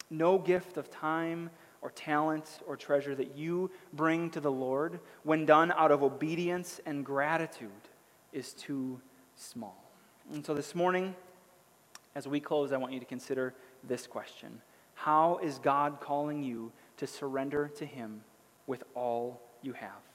No 0.09 0.39
gift 0.39 0.77
of 0.77 0.89
time 0.89 1.49
or 1.81 1.91
talent 1.91 2.59
or 2.65 2.77
treasure 2.77 3.13
that 3.15 3.35
you 3.35 3.69
bring 3.93 4.29
to 4.31 4.39
the 4.39 4.51
Lord, 4.51 5.01
when 5.23 5.45
done 5.45 5.71
out 5.73 5.91
of 5.91 6.01
obedience 6.01 6.79
and 6.85 7.05
gratitude, 7.05 7.69
is 8.31 8.53
too 8.53 9.01
small. 9.35 9.91
And 10.33 10.45
so 10.45 10.53
this 10.53 10.73
morning, 10.73 11.13
as 12.15 12.25
we 12.25 12.39
close, 12.39 12.71
I 12.71 12.77
want 12.77 12.93
you 12.93 12.99
to 12.99 13.05
consider 13.05 13.53
this 13.83 14.07
question 14.07 14.61
How 14.93 15.39
is 15.43 15.59
God 15.59 15.99
calling 15.99 16.41
you 16.41 16.71
to 16.97 17.05
surrender 17.05 17.67
to 17.75 17.85
Him 17.85 18.21
with 18.65 18.83
all 18.95 19.41
you 19.61 19.73
have? 19.73 20.08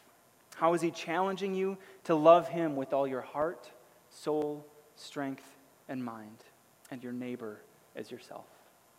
How 0.55 0.74
is 0.74 0.80
He 0.80 0.90
challenging 0.90 1.55
you 1.55 1.76
to 2.05 2.14
love 2.14 2.48
Him 2.48 2.76
with 2.76 2.92
all 2.92 3.07
your 3.07 3.20
heart, 3.20 3.70
soul, 4.11 4.66
strength, 4.96 5.44
and 5.88 6.05
mind, 6.05 6.44
and 6.90 7.02
your 7.02 7.12
neighbor 7.12 7.61
as 7.96 8.11
yourself? 8.11 8.46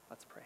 Let's 0.10 0.26
pray. 0.26 0.44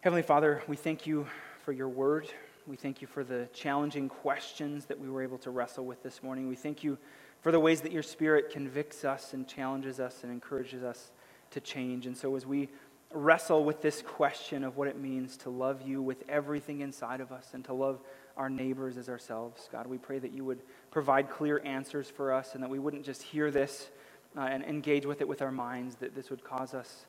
Heavenly 0.00 0.22
Father, 0.22 0.62
we 0.66 0.76
thank 0.76 1.06
you 1.06 1.26
for 1.64 1.72
your 1.72 1.88
word. 1.88 2.28
We 2.66 2.76
thank 2.76 3.02
you 3.02 3.06
for 3.06 3.24
the 3.24 3.48
challenging 3.52 4.08
questions 4.08 4.86
that 4.86 4.98
we 4.98 5.10
were 5.10 5.22
able 5.22 5.38
to 5.38 5.50
wrestle 5.50 5.84
with 5.84 6.02
this 6.02 6.22
morning. 6.22 6.48
We 6.48 6.56
thank 6.56 6.82
you 6.84 6.96
for 7.40 7.52
the 7.52 7.60
ways 7.60 7.80
that 7.82 7.92
your 7.92 8.02
Spirit 8.02 8.50
convicts 8.50 9.04
us 9.04 9.34
and 9.34 9.46
challenges 9.46 10.00
us 10.00 10.22
and 10.22 10.32
encourages 10.32 10.82
us 10.82 11.10
to 11.50 11.60
change. 11.60 12.06
And 12.06 12.16
so, 12.16 12.36
as 12.36 12.46
we 12.46 12.68
wrestle 13.12 13.64
with 13.64 13.82
this 13.82 14.02
question 14.02 14.62
of 14.62 14.76
what 14.76 14.88
it 14.88 14.98
means 14.98 15.36
to 15.38 15.50
love 15.50 15.82
you 15.82 16.00
with 16.00 16.22
everything 16.28 16.80
inside 16.80 17.20
of 17.20 17.32
us 17.32 17.48
and 17.52 17.64
to 17.64 17.72
love 17.72 18.00
our 18.36 18.48
neighbors 18.48 18.96
as 18.96 19.08
ourselves, 19.08 19.68
God, 19.72 19.86
we 19.86 19.98
pray 19.98 20.18
that 20.18 20.32
you 20.32 20.44
would 20.44 20.60
provide 20.90 21.28
clear 21.28 21.60
answers 21.64 22.08
for 22.08 22.32
us 22.32 22.54
and 22.54 22.62
that 22.62 22.70
we 22.70 22.78
wouldn't 22.78 23.04
just 23.04 23.22
hear 23.22 23.50
this 23.50 23.90
uh, 24.36 24.42
and 24.42 24.62
engage 24.64 25.06
with 25.06 25.20
it 25.20 25.28
with 25.28 25.42
our 25.42 25.50
minds, 25.50 25.96
that 25.96 26.14
this 26.14 26.30
would 26.30 26.44
cause 26.44 26.72
us 26.72 27.06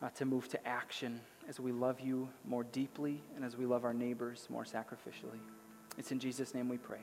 uh, 0.00 0.08
to 0.10 0.24
move 0.24 0.48
to 0.48 0.66
action 0.66 1.20
as 1.48 1.58
we 1.58 1.72
love 1.72 2.00
you 2.00 2.28
more 2.44 2.64
deeply 2.64 3.20
and 3.34 3.44
as 3.44 3.56
we 3.56 3.66
love 3.66 3.84
our 3.84 3.94
neighbors 3.94 4.46
more 4.48 4.64
sacrificially. 4.64 5.40
It's 5.98 6.12
in 6.12 6.20
Jesus' 6.20 6.54
name 6.54 6.68
we 6.68 6.78
pray. 6.78 7.00